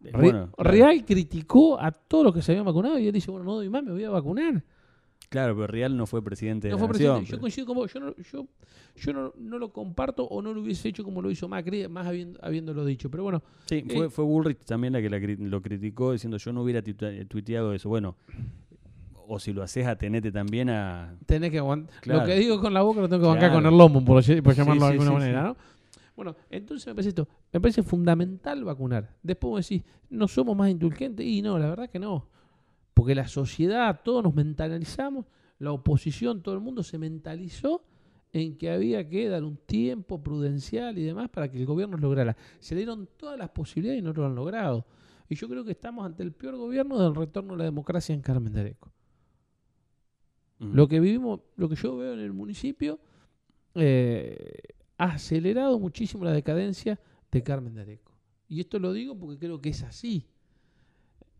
Re- 0.00 0.10
bueno, 0.12 0.50
claro. 0.52 0.70
Real 0.70 1.04
criticó 1.04 1.80
a 1.80 1.92
todos 1.92 2.24
los 2.24 2.34
que 2.34 2.42
se 2.42 2.52
habían 2.52 2.64
vacunado 2.66 2.98
y 2.98 3.06
él 3.06 3.12
dice, 3.12 3.30
bueno, 3.30 3.44
no 3.44 3.54
doy 3.54 3.68
más, 3.68 3.82
me 3.84 3.92
voy 3.92 4.04
a 4.04 4.10
vacunar. 4.10 4.64
Claro, 5.28 5.54
pero 5.54 5.66
Real 5.68 5.96
no 5.96 6.06
fue 6.06 6.22
presidente 6.22 6.66
de 6.68 6.72
No 6.72 6.76
la 6.76 6.80
fue 6.80 6.88
nación. 6.88 7.14
presidente. 7.18 7.36
Yo 7.36 7.40
coincido 7.40 7.66
con 7.66 7.76
vos. 7.76 7.92
Yo, 7.94 8.00
no, 8.00 8.14
yo, 8.16 8.46
yo 8.96 9.12
no, 9.14 9.32
no 9.38 9.58
lo 9.58 9.72
comparto 9.72 10.24
o 10.24 10.42
no 10.42 10.52
lo 10.52 10.60
hubiese 10.60 10.88
hecho 10.88 11.04
como 11.04 11.22
lo 11.22 11.30
hizo 11.30 11.48
Macri, 11.48 11.88
más 11.88 12.06
habiendo, 12.06 12.38
habiéndolo 12.42 12.84
dicho. 12.84 13.10
Pero 13.10 13.22
bueno, 13.22 13.42
Sí, 13.66 13.82
fue, 13.88 14.06
Eh, 14.06 14.10
fue 14.10 14.24
Bullrich 14.24 14.58
también 14.64 14.92
la 14.92 15.00
que 15.00 15.08
la 15.08 15.18
lo 15.48 15.62
criticó 15.62 16.12
diciendo 16.12 16.36
yo 16.36 16.52
no 16.52 16.62
hubiera 16.62 16.82
tuiteado 16.82 17.72
eso. 17.72 17.88
Bueno, 17.88 18.16
o 19.34 19.38
si 19.38 19.52
lo 19.52 19.62
haces, 19.62 19.86
atenete 19.86 20.30
también 20.30 20.68
a... 20.70 21.16
tenés 21.26 21.50
que 21.50 21.58
aguantar. 21.58 21.94
Lo 22.06 22.24
que 22.24 22.34
digo 22.36 22.60
con 22.60 22.72
la 22.74 22.82
boca 22.82 23.00
lo 23.00 23.08
tengo 23.08 23.22
que 23.22 23.28
bancar 23.28 23.50
Claro. 23.50 23.54
con 23.64 23.72
el 23.72 23.78
lomo, 23.78 24.04
por, 24.04 24.22
ll- 24.22 24.42
por 24.42 24.54
llamarlo 24.54 24.80
Sí, 24.82 24.86
de 24.86 24.92
alguna 24.92 25.08
sí, 25.10 25.14
manera, 25.14 25.40
sí. 25.40 25.46
¿no? 25.48 25.56
Bueno, 26.14 26.36
entonces 26.50 26.86
me 26.88 26.94
parece 26.94 27.08
esto. 27.08 27.26
Me 27.52 27.60
parece 27.60 27.82
fundamental 27.82 28.62
vacunar. 28.64 29.16
Después 29.22 29.50
vos 29.50 29.68
decís, 29.68 29.82
¿no 30.10 30.28
somos 30.28 30.54
más 30.56 30.70
indulgentes? 30.70 31.24
Y 31.26 31.40
no, 31.40 31.58
la 31.58 31.68
verdad 31.70 31.88
que 31.88 31.98
no. 31.98 32.28
Porque 32.94 33.14
la 33.14 33.26
sociedad, 33.26 34.00
todos 34.04 34.22
nos 34.22 34.34
mentalizamos, 34.34 35.24
la 35.58 35.72
oposición, 35.72 36.42
todo 36.42 36.54
el 36.54 36.60
mundo 36.60 36.82
se 36.82 36.98
mentalizó 36.98 37.82
en 38.34 38.56
que 38.58 38.70
había 38.70 39.08
que 39.08 39.28
dar 39.28 39.42
un 39.44 39.56
tiempo 39.56 40.22
prudencial 40.22 40.98
y 40.98 41.02
demás 41.02 41.30
para 41.30 41.50
que 41.50 41.58
el 41.58 41.66
gobierno 41.66 41.96
lograra. 41.96 42.36
Se 42.60 42.74
le 42.74 42.80
dieron 42.82 43.08
todas 43.16 43.38
las 43.38 43.48
posibilidades 43.50 44.00
y 44.00 44.04
no 44.04 44.12
lo 44.12 44.26
han 44.26 44.34
logrado. 44.34 44.86
Y 45.28 45.34
yo 45.34 45.48
creo 45.48 45.64
que 45.64 45.72
estamos 45.72 46.04
ante 46.04 46.22
el 46.22 46.32
peor 46.32 46.56
gobierno 46.56 46.98
del 46.98 47.14
retorno 47.14 47.54
a 47.54 47.56
la 47.56 47.64
democracia 47.64 48.14
en 48.14 48.20
Carmen 48.20 48.52
de 48.52 48.60
Areco. 48.60 48.92
Mm. 50.62 50.74
Lo 50.74 50.88
que 50.88 51.00
vivimos, 51.00 51.40
lo 51.56 51.68
que 51.68 51.74
yo 51.76 51.96
veo 51.96 52.14
en 52.14 52.20
el 52.20 52.32
municipio, 52.32 52.98
eh, 53.74 54.62
ha 54.98 55.04
acelerado 55.14 55.78
muchísimo 55.78 56.24
la 56.24 56.32
decadencia 56.32 57.00
de 57.30 57.42
Carmen 57.42 57.74
de 57.74 57.82
Areco. 57.82 58.12
Y 58.48 58.60
esto 58.60 58.78
lo 58.78 58.92
digo 58.92 59.18
porque 59.18 59.38
creo 59.38 59.60
que 59.60 59.70
es 59.70 59.82
así. 59.82 60.26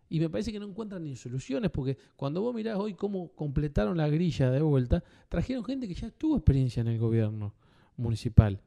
Y 0.09 0.21
me 0.21 0.29
parece 0.29 0.53
que 0.53 0.59
no 0.61 0.67
encuentran 0.67 1.05
ni 1.05 1.17
soluciones, 1.17 1.71
porque 1.71 1.97
cuando 2.17 2.43
vos 2.43 2.55
mirás 2.55 2.77
hoy 2.79 2.95
cómo 2.95 3.33
completaron 3.33 3.97
la 3.97 4.09
grilla 4.09 4.51
de 4.51 4.61
vuelta, 4.61 5.03
trajeron 5.29 5.65
gente 5.65 5.89
que 5.89 5.95
ya 5.95 6.11
tuvo 6.11 6.37
experiencia 6.37 6.81
en 6.83 6.89
el 6.89 6.99
gobierno 6.99 7.55
municipal. 7.97 8.61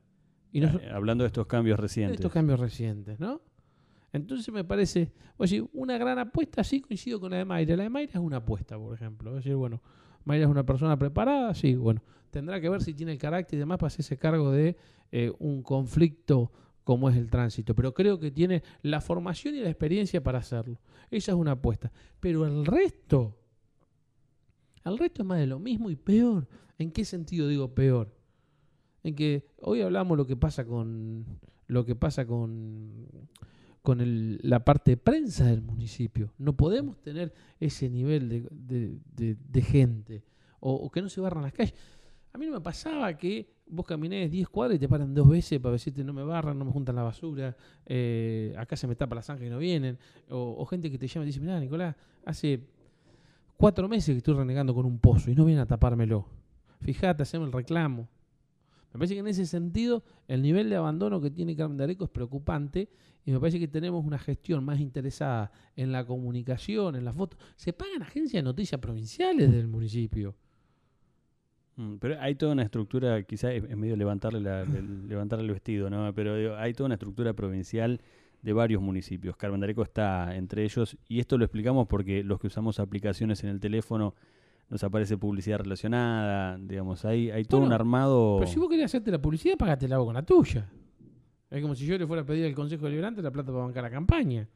Y 0.51 0.61
no, 0.61 0.79
Eh, 0.79 0.89
Hablando 0.91 1.23
de 1.23 1.27
estos 1.27 1.45
cambios 1.45 1.77
de 1.77 1.81
recientes. 1.81 2.15
estos 2.15 2.31
cambios 2.31 2.59
recientes, 2.59 3.19
¿no? 3.19 3.41
Entonces 4.13 4.51
me 4.53 4.63
parece, 4.63 5.11
voy 5.37 5.45
a 5.45 5.49
decir, 5.49 5.69
una 5.73 5.97
gran 5.97 6.17
apuesta, 6.17 6.63
sí 6.63 6.79
coincido 6.81 7.19
con 7.19 7.31
la 7.31 7.37
de 7.37 7.45
Mayra. 7.45 7.75
La 7.75 7.83
de 7.83 7.89
Mayra 7.89 8.13
es 8.13 8.19
una 8.25 8.37
apuesta, 8.37 8.77
por 8.77 8.93
ejemplo. 8.95 9.31
A 9.31 9.35
decir, 9.35 9.55
bueno, 9.55 9.81
Mayra 10.25 10.45
es 10.45 10.51
una 10.51 10.65
persona 10.65 10.97
preparada, 10.97 11.53
sí, 11.53 11.75
bueno, 11.75 12.01
tendrá 12.31 12.59
que 12.59 12.69
ver 12.69 12.83
si 12.83 12.93
tiene 12.93 13.13
el 13.13 13.17
carácter 13.17 13.57
y 13.57 13.59
demás 13.59 13.77
para 13.77 13.87
hacerse 13.87 14.17
cargo 14.17 14.51
de 14.51 14.75
eh, 15.11 15.31
un 15.39 15.63
conflicto 15.63 16.51
como 16.83 17.09
es 17.09 17.17
el 17.17 17.29
tránsito. 17.29 17.75
Pero 17.75 17.93
creo 17.93 18.19
que 18.19 18.31
tiene 18.31 18.63
la 18.81 19.01
formación 19.01 19.55
y 19.55 19.59
la 19.59 19.69
experiencia 19.69 20.23
para 20.23 20.39
hacerlo. 20.39 20.79
Esa 21.09 21.31
es 21.31 21.37
una 21.37 21.51
apuesta. 21.51 21.91
Pero 22.19 22.45
el 22.45 22.65
resto, 22.65 23.37
el 24.83 24.97
resto 24.97 25.23
es 25.23 25.27
más 25.27 25.39
de 25.39 25.47
lo 25.47 25.59
mismo 25.59 25.89
y 25.89 25.95
peor. 25.95 26.47
¿En 26.77 26.91
qué 26.91 27.05
sentido 27.05 27.47
digo 27.47 27.73
peor? 27.73 28.15
En 29.03 29.15
que 29.15 29.47
hoy 29.61 29.81
hablamos 29.81 30.17
lo 30.17 30.25
que 30.25 30.35
pasa 30.35 30.65
con 30.65 31.25
lo 31.67 31.85
que 31.85 31.95
pasa 31.95 32.27
con 32.27 33.07
con 33.85 34.01
el- 34.01 34.39
la 34.43 34.65
parte 34.65 34.91
de 34.91 34.97
prensa 34.97 35.45
del 35.45 35.61
municipio. 35.61 36.33
No 36.37 36.57
podemos 36.57 36.99
tener 37.01 37.33
ese 37.59 37.89
nivel 37.89 38.27
de, 38.51 39.61
gente 39.61 40.23
o, 40.59 40.91
que 40.91 41.01
no 41.01 41.07
se 41.07 41.21
barran 41.21 41.43
las 41.43 41.53
calles. 41.53 41.73
A 42.33 42.37
mí 42.37 42.45
no 42.47 42.51
me 42.53 42.59
pasaba 42.61 43.15
que 43.15 43.47
vos 43.67 43.85
caminés 43.85 44.29
10 44.29 44.49
cuadras 44.49 44.75
y 44.75 44.79
te 44.79 44.89
paran 44.89 45.13
dos 45.13 45.29
veces 45.29 45.59
para 45.59 45.73
decirte 45.73 46.03
no 46.03 46.11
me 46.11 46.23
barran, 46.23 46.59
no 46.59 46.65
me 46.65 46.71
juntan 46.71 46.95
la 46.95 47.03
basura, 47.03 47.55
eh, 47.85 48.53
acá 48.57 48.75
se 48.75 48.87
me 48.87 48.95
tapa 48.95 49.15
la 49.15 49.21
zanja 49.21 49.45
y 49.45 49.49
no 49.49 49.57
vienen. 49.59 49.97
O, 50.29 50.55
o 50.57 50.65
gente 50.65 50.91
que 50.91 50.97
te 50.97 51.07
llama 51.07 51.23
y 51.23 51.27
dice, 51.27 51.39
mirá 51.39 51.57
Nicolás, 51.59 51.95
hace 52.25 52.59
cuatro 53.55 53.87
meses 53.87 54.13
que 54.13 54.17
estoy 54.17 54.33
renegando 54.33 54.73
con 54.75 54.85
un 54.85 54.99
pozo 54.99 55.31
y 55.31 55.35
no 55.35 55.45
vienen 55.45 55.61
a 55.63 55.65
tapármelo. 55.65 56.25
Fijate, 56.81 57.23
hacemos 57.23 57.47
el 57.47 57.53
reclamo. 57.53 58.09
Me 58.95 58.99
parece 58.99 59.13
que 59.15 59.19
en 59.19 59.27
ese 59.27 59.45
sentido 59.45 60.03
el 60.29 60.41
nivel 60.41 60.69
de 60.69 60.77
abandono 60.77 61.19
que 61.19 61.29
tiene 61.29 61.53
Carmen 61.53 61.77
de 61.77 61.83
Areco 61.83 62.05
es 62.05 62.09
preocupante 62.09 62.87
y 63.25 63.31
me 63.31 63.39
parece 63.41 63.59
que 63.59 63.67
tenemos 63.67 64.05
una 64.05 64.17
gestión 64.17 64.63
más 64.63 64.79
interesada 64.79 65.51
en 65.75 65.91
la 65.91 66.05
comunicación, 66.05 66.95
en 66.95 67.03
la 67.03 67.11
foto. 67.11 67.35
Se 67.57 67.73
pagan 67.73 68.01
agencias 68.03 68.41
de 68.41 68.43
noticias 68.43 68.79
provinciales 68.79 69.51
del 69.51 69.67
municipio. 69.67 70.33
Mm, 71.75 71.95
Pero 71.97 72.21
hay 72.21 72.35
toda 72.35 72.53
una 72.53 72.63
estructura, 72.63 73.21
quizás 73.23 73.51
es, 73.51 73.75
medio 73.75 73.97
levantarle, 73.97 74.39
la- 74.39 74.63
levantarle 75.09 75.43
el 75.45 75.51
vestido, 75.51 75.89
¿no? 75.89 76.13
Pero 76.13 76.37
digo, 76.37 76.55
hay 76.55 76.73
toda 76.73 76.85
una 76.85 76.95
estructura 76.95 77.33
provincial 77.33 77.99
de 78.41 78.53
varios 78.53 78.81
municipios. 78.81 79.35
Carmen 79.35 79.59
de 79.59 79.65
Areco 79.65 79.83
está 79.83 80.35
entre 80.37 80.63
ellos 80.63 80.97
y 81.09 81.19
esto 81.19 81.37
lo 81.37 81.43
explicamos 81.43 81.87
porque 81.87 82.23
los 82.23 82.39
que 82.39 82.47
usamos 82.47 82.79
aplicaciones 82.79 83.43
en 83.43 83.49
el 83.49 83.59
teléfono 83.59 84.15
nos 84.69 84.83
aparece 84.83 85.17
publicidad 85.17 85.59
relacionada, 85.59 86.57
digamos, 86.57 87.05
hay, 87.05 87.29
hay 87.31 87.45
todo 87.45 87.61
Bueno, 87.61 87.75
un 87.75 87.81
armado... 87.81 88.37
Pero 88.39 88.51
si 88.51 88.59
vos 88.59 88.69
querés 88.69 88.85
hacerte 88.85 89.11
la 89.11 89.21
publicidad, 89.21 89.57
pagátela 89.57 89.97
vos 89.97 90.05
con 90.07 90.15
la 90.15 90.23
tuya. 90.25 90.69
Es 91.49 91.61
como 91.61 91.75
si 91.75 91.85
yo 91.85 91.97
le 91.97 92.07
fuera 92.07 92.23
a 92.23 92.25
pedir 92.25 92.45
al 92.45 92.55
Consejo 92.55 92.85
Deliberante 92.85 93.21
la 93.21 93.31
plata 93.31 93.51
para 93.51 93.63
bancar 93.65 93.83
la 93.83 93.91
campaña. 93.91 94.47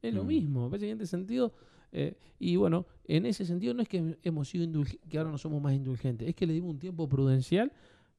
Es 0.00 0.14
lo 0.14 0.24
Mm. 0.24 0.26
mismo. 0.26 0.70
Parece 0.70 0.86
que 0.86 0.92
en 0.92 0.98
este 0.98 1.06
sentido. 1.06 1.52
eh, 1.90 2.16
y 2.38 2.56
bueno, 2.56 2.86
en 3.04 3.24
ese 3.26 3.44
sentido 3.46 3.72
no 3.74 3.80
es 3.82 3.88
que 3.88 4.16
hemos 4.22 4.48
sido 4.48 4.66
que 5.08 5.16
ahora 5.18 5.30
no 5.30 5.38
somos 5.38 5.60
más 5.62 5.72
indulgentes, 5.72 6.28
es 6.28 6.34
que 6.34 6.46
le 6.46 6.52
dimos 6.52 6.70
un 6.70 6.78
tiempo 6.78 7.08
prudencial 7.08 7.72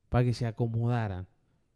para 0.10 0.24
que 0.24 0.34
se 0.34 0.46
acomodaran. 0.48 1.28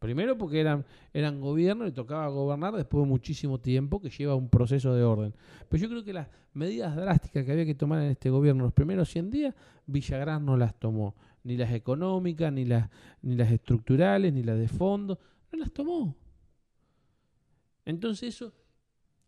Primero 0.03 0.37
porque 0.37 0.59
eran, 0.59 0.85
eran 1.13 1.39
gobierno 1.39 1.87
y 1.87 1.93
tocaba 1.93 2.27
gobernar 2.27 2.75
después 2.75 3.05
de 3.05 3.07
muchísimo 3.07 3.61
tiempo 3.61 4.01
que 4.01 4.09
lleva 4.09 4.35
un 4.35 4.49
proceso 4.49 4.93
de 4.93 5.01
orden. 5.01 5.33
Pero 5.69 5.81
yo 5.81 5.87
creo 5.87 6.03
que 6.03 6.11
las 6.11 6.27
medidas 6.53 6.93
drásticas 6.93 7.45
que 7.45 7.51
había 7.53 7.65
que 7.65 7.73
tomar 7.73 8.01
en 8.01 8.11
este 8.11 8.29
gobierno 8.29 8.65
los 8.65 8.73
primeros 8.73 9.07
100 9.09 9.31
días, 9.31 9.55
Villagrán 9.85 10.43
no 10.45 10.57
las 10.57 10.77
tomó. 10.77 11.15
Ni 11.45 11.55
las 11.55 11.71
económicas, 11.71 12.51
ni 12.51 12.65
las, 12.65 12.89
ni 13.21 13.35
las 13.35 13.49
estructurales, 13.49 14.33
ni 14.33 14.43
las 14.43 14.59
de 14.59 14.67
fondo. 14.67 15.17
No 15.53 15.59
las 15.59 15.71
tomó. 15.71 16.13
Entonces 17.85 18.35
eso 18.35 18.53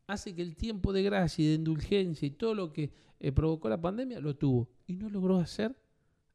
hace 0.08 0.36
que 0.36 0.42
el 0.42 0.58
tiempo 0.58 0.92
de 0.92 1.04
gracia 1.04 1.46
y 1.46 1.48
de 1.48 1.54
indulgencia 1.54 2.26
y 2.28 2.32
todo 2.32 2.54
lo 2.54 2.74
que 2.74 2.92
eh, 3.22 3.32
provocó 3.32 3.70
la 3.70 3.80
pandemia 3.80 4.20
lo 4.20 4.36
tuvo. 4.36 4.68
Y 4.88 4.98
no 4.98 5.10
logró 5.10 5.38
hacer 5.38 5.74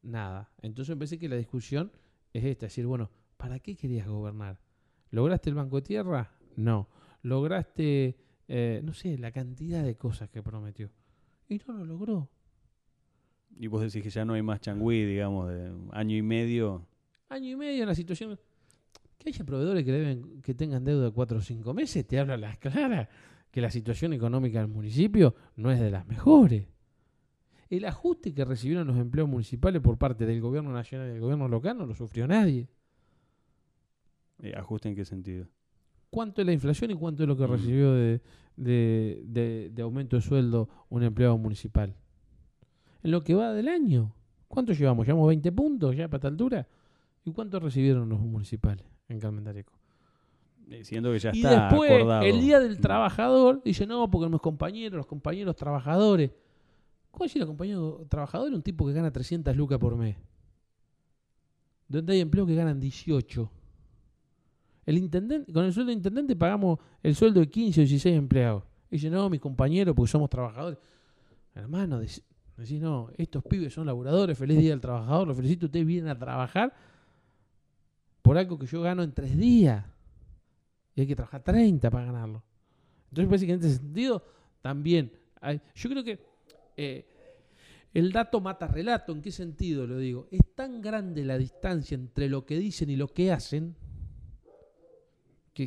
nada. 0.00 0.50
Entonces 0.62 0.96
me 0.96 1.00
parece 1.00 1.18
que 1.18 1.28
la 1.28 1.36
discusión 1.36 1.92
es 2.32 2.42
esta. 2.42 2.64
Es 2.64 2.72
decir, 2.72 2.86
bueno, 2.86 3.10
¿para 3.40 3.58
qué 3.58 3.74
querías 3.74 4.06
gobernar? 4.06 4.60
¿Lograste 5.10 5.48
el 5.48 5.56
Banco 5.56 5.76
de 5.76 5.82
Tierra? 5.82 6.30
No. 6.56 6.88
¿Lograste, 7.22 8.16
eh, 8.46 8.82
no 8.84 8.92
sé, 8.92 9.16
la 9.16 9.32
cantidad 9.32 9.82
de 9.82 9.96
cosas 9.96 10.28
que 10.28 10.42
prometió? 10.42 10.90
Y 11.48 11.58
no 11.66 11.72
lo 11.72 11.86
logró. 11.86 12.28
Y 13.58 13.66
vos 13.66 13.80
decís 13.80 14.02
que 14.02 14.10
ya 14.10 14.26
no 14.26 14.34
hay 14.34 14.42
más 14.42 14.60
changüí, 14.60 15.04
digamos, 15.06 15.48
de 15.48 15.72
año 15.92 16.16
y 16.16 16.22
medio. 16.22 16.86
Año 17.30 17.48
y 17.48 17.56
medio 17.56 17.82
en 17.82 17.88
la 17.88 17.94
situación... 17.94 18.38
Que 19.18 19.30
haya 19.30 19.44
proveedores 19.44 19.84
que, 19.84 19.92
deben, 19.92 20.42
que 20.42 20.54
tengan 20.54 20.84
deuda 20.84 21.06
de 21.06 21.10
4 21.10 21.38
o 21.38 21.40
5 21.42 21.74
meses, 21.74 22.06
te 22.06 22.18
habla 22.18 22.36
las 22.36 22.58
claras 22.58 23.08
que 23.50 23.60
la 23.60 23.70
situación 23.70 24.12
económica 24.12 24.60
del 24.60 24.68
municipio 24.68 25.34
no 25.56 25.70
es 25.70 25.80
de 25.80 25.90
las 25.90 26.06
mejores. 26.06 26.66
El 27.68 27.84
ajuste 27.84 28.32
que 28.32 28.44
recibieron 28.44 28.86
los 28.86 28.96
empleos 28.96 29.28
municipales 29.28 29.82
por 29.82 29.98
parte 29.98 30.24
del 30.24 30.40
gobierno 30.40 30.72
nacional 30.72 31.08
y 31.08 31.12
del 31.12 31.20
gobierno 31.20 31.48
local 31.48 31.76
no 31.76 31.86
lo 31.86 31.94
sufrió 31.94 32.26
nadie. 32.26 32.68
Eh, 34.42 34.54
¿Ajuste 34.56 34.88
en 34.88 34.94
qué 34.96 35.04
sentido? 35.04 35.46
¿Cuánto 36.10 36.40
es 36.40 36.46
la 36.46 36.52
inflación 36.52 36.90
y 36.90 36.94
cuánto 36.94 37.22
es 37.22 37.28
lo 37.28 37.36
que 37.36 37.46
Mm. 37.46 37.50
recibió 37.50 37.92
de, 37.92 38.20
de- 38.56 39.22
de- 39.26 39.70
de 39.72 39.82
aumento 39.82 40.16
de 40.16 40.22
sueldo 40.22 40.68
un 40.88 41.02
empleado 41.02 41.36
municipal? 41.38 41.94
En 43.02 43.10
lo 43.12 43.22
que 43.22 43.34
va 43.34 43.52
del 43.52 43.68
año. 43.68 44.14
¿Cuánto 44.48 44.72
llevamos? 44.72 45.06
¿Llevamos 45.06 45.28
20 45.28 45.52
puntos 45.52 45.94
ya 45.96 46.08
para 46.08 46.18
esta 46.18 46.28
altura? 46.28 46.66
¿Y 47.24 47.32
cuánto 47.32 47.60
recibieron 47.60 48.08
los 48.08 48.18
municipales 48.20 48.84
en 49.08 49.20
Carmen 49.20 49.44
de 49.44 49.50
Areco? 49.50 49.72
Eh, 50.70 50.82
que 50.88 51.18
ya 51.18 51.30
Y 51.32 51.38
está 51.38 51.68
después, 51.68 51.90
acordado. 51.90 52.22
el 52.24 52.40
día 52.40 52.58
del 52.60 52.78
Mm. 52.78 52.80
trabajador, 52.80 53.62
dice, 53.64 53.86
no, 53.86 54.10
porque 54.10 54.28
mis 54.28 54.40
compañeros, 54.40 54.96
los 54.96 55.06
compañeros 55.06 55.54
trabajadores. 55.56 56.30
¿Cómo 57.10 57.24
decir 57.24 57.40
los 57.40 57.48
compañeros 57.48 58.08
trabajadores? 58.08 58.54
Un 58.54 58.62
tipo 58.62 58.86
que 58.86 58.92
gana 58.92 59.10
300 59.12 59.54
lucas 59.56 59.78
por 59.78 59.96
mes. 59.96 60.16
Donde 61.88 62.12
hay 62.14 62.20
empleos 62.20 62.46
que 62.46 62.54
ganan 62.54 62.78
18. 62.80 63.50
El 64.90 64.98
intendente, 64.98 65.52
con 65.52 65.64
el 65.64 65.72
sueldo 65.72 65.90
de 65.90 65.94
intendente 65.94 66.34
pagamos 66.34 66.80
el 67.00 67.14
sueldo 67.14 67.38
de 67.38 67.48
15 67.48 67.80
o 67.80 67.82
16 67.82 68.16
empleados. 68.16 68.64
Dice, 68.90 69.08
no, 69.08 69.30
mis 69.30 69.40
compañeros, 69.40 69.94
porque 69.94 70.10
somos 70.10 70.28
trabajadores. 70.28 70.78
Hermano, 71.54 72.02
dec- 72.02 72.24
decís, 72.56 72.80
no, 72.80 73.08
estos 73.16 73.44
pibes 73.44 73.72
son 73.72 73.86
laburadores, 73.86 74.36
feliz 74.36 74.58
día 74.58 74.70
del 74.70 74.80
trabajador, 74.80 75.28
los 75.28 75.36
felicito, 75.36 75.66
ustedes 75.66 75.86
vienen 75.86 76.08
a 76.10 76.18
trabajar 76.18 76.74
por 78.20 78.36
algo 78.36 78.58
que 78.58 78.66
yo 78.66 78.82
gano 78.82 79.04
en 79.04 79.12
tres 79.12 79.36
días. 79.38 79.84
Y 80.96 81.02
hay 81.02 81.06
que 81.06 81.14
trabajar 81.14 81.40
30 81.44 81.88
para 81.88 82.06
ganarlo. 82.06 82.42
Entonces 83.10 83.28
parece 83.28 83.46
que 83.46 83.52
en 83.52 83.60
ese 83.60 83.76
sentido 83.76 84.24
también 84.60 85.12
hay- 85.40 85.60
yo 85.76 85.88
creo 85.88 86.02
que 86.02 86.18
eh, 86.76 87.06
el 87.94 88.10
dato 88.10 88.40
mata 88.40 88.66
relato. 88.66 89.12
¿En 89.12 89.22
qué 89.22 89.30
sentido 89.30 89.86
lo 89.86 89.98
digo? 89.98 90.26
Es 90.32 90.40
tan 90.56 90.80
grande 90.80 91.24
la 91.24 91.38
distancia 91.38 91.94
entre 91.94 92.28
lo 92.28 92.44
que 92.44 92.58
dicen 92.58 92.90
y 92.90 92.96
lo 92.96 93.06
que 93.06 93.30
hacen 93.30 93.76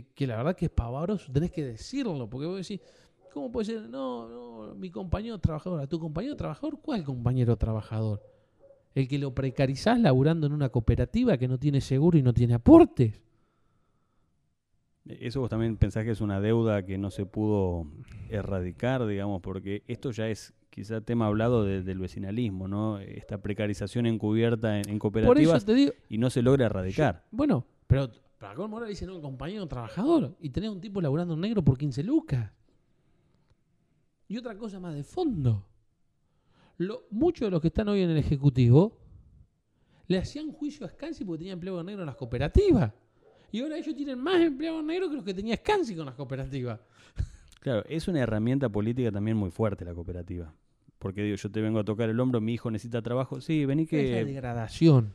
que, 0.01 0.07
que 0.15 0.25
la 0.27 0.37
verdad 0.37 0.55
que 0.55 0.65
es 0.65 0.71
pavoroso, 0.71 1.31
tenés 1.31 1.51
que 1.51 1.63
decirlo, 1.63 2.27
porque 2.27 2.47
vos 2.47 2.57
decís, 2.67 2.81
¿cómo 3.31 3.51
puede 3.51 3.65
ser? 3.65 3.89
No, 3.89 4.27
no, 4.27 4.73
mi 4.75 4.89
compañero 4.89 5.37
trabajador, 5.37 5.81
¿a 5.81 5.87
tu 5.87 5.99
compañero 5.99 6.35
trabajador? 6.35 6.79
¿Cuál 6.81 7.03
compañero 7.03 7.55
trabajador? 7.57 8.21
El 8.95 9.07
que 9.07 9.19
lo 9.19 9.33
precarizás 9.35 9.99
laburando 9.99 10.47
en 10.47 10.53
una 10.53 10.69
cooperativa 10.69 11.37
que 11.37 11.47
no 11.47 11.59
tiene 11.59 11.79
seguro 11.81 12.17
y 12.17 12.23
no 12.23 12.33
tiene 12.33 12.55
aportes. 12.55 13.21
Eso 15.05 15.41
vos 15.41 15.49
también 15.49 15.77
pensás 15.77 16.05
que 16.05 16.11
es 16.11 16.21
una 16.21 16.39
deuda 16.39 16.85
que 16.85 16.97
no 16.97 17.11
se 17.11 17.25
pudo 17.25 17.87
erradicar, 18.29 19.05
digamos, 19.05 19.41
porque 19.41 19.83
esto 19.87 20.11
ya 20.11 20.29
es 20.29 20.53
quizá 20.69 21.01
tema 21.01 21.27
hablado 21.27 21.65
de- 21.65 21.83
del 21.83 21.99
vecinalismo, 21.99 22.67
¿no? 22.67 22.99
Esta 22.99 23.37
precarización 23.39 24.05
encubierta 24.05 24.79
en, 24.79 24.89
en 24.89 24.99
cooperativas 24.99 25.65
digo, 25.65 25.91
y 26.09 26.17
no 26.17 26.29
se 26.29 26.41
logra 26.41 26.65
erradicar. 26.67 27.25
bueno, 27.31 27.65
pero 27.85 28.09
para 28.43 28.55
colmo 28.55 28.75
ahora 28.75 28.89
dice, 28.89 29.05
no, 29.05 29.15
el 29.15 29.21
compañero 29.21 29.65
trabajador. 29.67 30.35
Y 30.41 30.49
tenés 30.49 30.69
un 30.69 30.81
tipo 30.81 30.99
laburando 30.99 31.33
en 31.33 31.39
negro 31.39 31.63
por 31.63 31.77
15 31.77 32.03
lucas. 32.03 32.51
Y 34.27 34.35
otra 34.35 34.57
cosa 34.57 34.81
más 34.81 34.93
de 34.93 35.03
fondo. 35.05 35.65
Lo, 36.77 37.05
muchos 37.09 37.47
de 37.47 37.51
los 37.51 37.61
que 37.61 37.69
están 37.69 37.87
hoy 37.87 38.01
en 38.01 38.09
el 38.09 38.17
Ejecutivo 38.17 38.99
le 40.07 40.17
hacían 40.17 40.51
juicio 40.51 40.85
a 40.85 40.89
Scansi 40.89 41.23
porque 41.23 41.37
tenía 41.37 41.53
empleo 41.53 41.79
en 41.79 41.85
negro 41.85 42.01
en 42.01 42.07
las 42.07 42.17
cooperativas. 42.17 42.91
Y 43.49 43.61
ahora 43.61 43.77
ellos 43.77 43.95
tienen 43.95 44.19
más 44.19 44.41
empleados 44.41 44.83
negro 44.83 45.09
que 45.09 45.15
los 45.15 45.23
que 45.23 45.33
tenía 45.33 45.55
Scansi 45.55 45.95
con 45.95 46.05
las 46.05 46.15
cooperativas. 46.15 46.81
Claro, 47.61 47.85
es 47.87 48.09
una 48.09 48.19
herramienta 48.19 48.67
política 48.67 49.09
también 49.09 49.37
muy 49.37 49.49
fuerte 49.49 49.85
la 49.85 49.93
cooperativa. 49.93 50.53
Porque 50.99 51.23
digo, 51.23 51.37
yo 51.37 51.49
te 51.49 51.61
vengo 51.61 51.79
a 51.79 51.85
tocar 51.85 52.09
el 52.09 52.19
hombro, 52.19 52.41
mi 52.41 52.55
hijo 52.55 52.69
necesita 52.69 53.01
trabajo. 53.01 53.39
Sí, 53.39 53.63
vení 53.65 53.83
Es 53.83 53.91
la 53.93 53.97
que 53.99 54.25
degradación. 54.25 55.13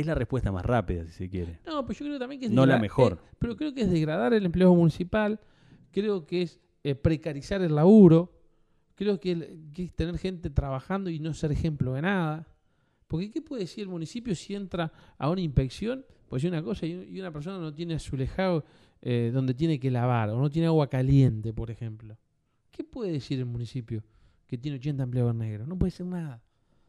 Es 0.00 0.06
la 0.06 0.14
respuesta 0.14 0.52
más 0.52 0.64
rápida, 0.64 1.04
si 1.06 1.12
se 1.12 1.28
quiere. 1.28 1.58
No, 1.66 1.84
pero 1.86 1.98
yo 1.98 2.06
creo 2.06 2.18
también 2.18 2.40
que 2.40 2.46
es 2.46 2.52
No 2.52 2.64
la 2.66 2.78
mejor. 2.78 3.14
eh, 3.22 3.28
pero 3.38 3.56
creo 3.56 3.74
que 3.74 3.82
es 3.82 3.90
degradar 3.90 4.32
el 4.32 4.44
empleo 4.46 4.74
municipal, 4.74 5.40
creo 5.90 6.26
que 6.26 6.42
es 6.42 6.60
eh, 6.84 6.94
precarizar 6.94 7.60
el 7.62 7.74
laburo, 7.74 8.32
creo 8.94 9.18
que, 9.20 9.32
el- 9.32 9.60
que 9.74 9.84
es 9.84 9.94
tener 9.94 10.16
gente 10.18 10.50
trabajando 10.50 11.10
y 11.10 11.18
no 11.18 11.34
ser 11.34 11.52
ejemplo 11.52 11.92
de 11.94 12.02
nada. 12.02 12.46
Porque 13.06 13.30
¿qué 13.30 13.40
puede 13.42 13.62
decir 13.62 13.82
el 13.82 13.88
municipio 13.88 14.34
si 14.34 14.54
entra 14.54 14.92
a 15.18 15.30
una 15.30 15.40
inspección? 15.40 16.04
Pues 16.28 16.44
una 16.44 16.62
cosa 16.62 16.84
y 16.86 17.18
una 17.18 17.32
persona 17.32 17.58
no 17.58 17.72
tiene 17.74 17.94
azulejado 17.94 18.64
eh, 19.00 19.30
donde 19.32 19.54
tiene 19.54 19.80
que 19.80 19.90
lavar 19.90 20.28
o 20.30 20.38
no 20.38 20.50
tiene 20.50 20.66
agua 20.68 20.88
caliente, 20.88 21.52
por 21.54 21.70
ejemplo. 21.70 22.18
¿Qué 22.70 22.84
puede 22.84 23.12
decir 23.12 23.38
el 23.38 23.46
municipio 23.46 24.04
que 24.46 24.58
tiene 24.58 24.76
80 24.76 25.02
empleados 25.04 25.34
negros? 25.34 25.66
No 25.66 25.78
puede 25.78 25.90
decir 25.90 26.06
nada. 26.06 26.42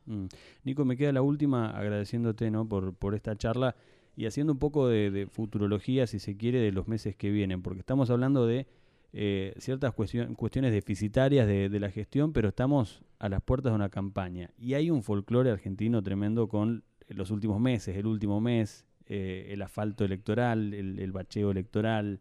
Mm. 0.09 0.25
Nico, 0.63 0.85
me 0.85 0.97
queda 0.97 1.11
la 1.13 1.21
última 1.21 1.69
agradeciéndote 1.69 2.49
¿no? 2.49 2.67
por, 2.67 3.15
esta 3.15 3.35
charla 3.35 3.75
y 4.15 4.25
haciendo 4.25 4.51
un 4.51 4.59
poco 4.59 4.87
de, 4.87 5.27
futurología, 5.31 6.07
si 6.07 6.19
se 6.19 6.35
quiere, 6.35 6.59
de 6.59 6.71
los 6.71 6.87
meses 6.87 7.15
que 7.15 7.29
vienen, 7.29 7.61
porque 7.61 7.79
estamos 7.79 8.09
hablando 8.09 8.47
de 8.47 8.67
eh, 9.13 9.53
ciertas 9.59 9.95
cuestion- 9.95 10.35
cuestiones 10.35 10.73
deficitarias 10.73 11.47
de, 11.47 11.69
de 11.69 11.79
la 11.79 11.91
gestión, 11.91 12.33
pero 12.33 12.49
estamos 12.49 13.01
a 13.19 13.29
las 13.29 13.41
puertas 13.41 13.71
de 13.71 13.75
una 13.75 13.89
campaña. 13.89 14.49
Y 14.57 14.73
hay 14.73 14.89
un 14.89 15.03
folclore 15.03 15.51
argentino 15.51 16.01
tremendo 16.01 16.47
con 16.49 16.83
los 17.07 17.29
últimos 17.31 17.61
meses, 17.61 17.95
el 17.95 18.07
último 18.07 18.41
mes, 18.41 18.85
eh, 19.05 19.47
el 19.51 19.61
asfalto 19.61 20.03
electoral, 20.05 20.73
el, 20.73 20.99
el 20.99 21.11
bacheo 21.11 21.51
electoral. 21.51 22.19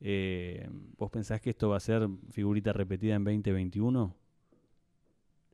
Eh, 0.00 0.68
¿Vos 0.96 1.10
pensás 1.10 1.40
que 1.40 1.50
esto 1.50 1.68
va 1.68 1.76
a 1.76 1.80
ser 1.80 2.08
figurita 2.30 2.72
repetida 2.72 3.16
en 3.16 3.24
2021? 3.24 4.14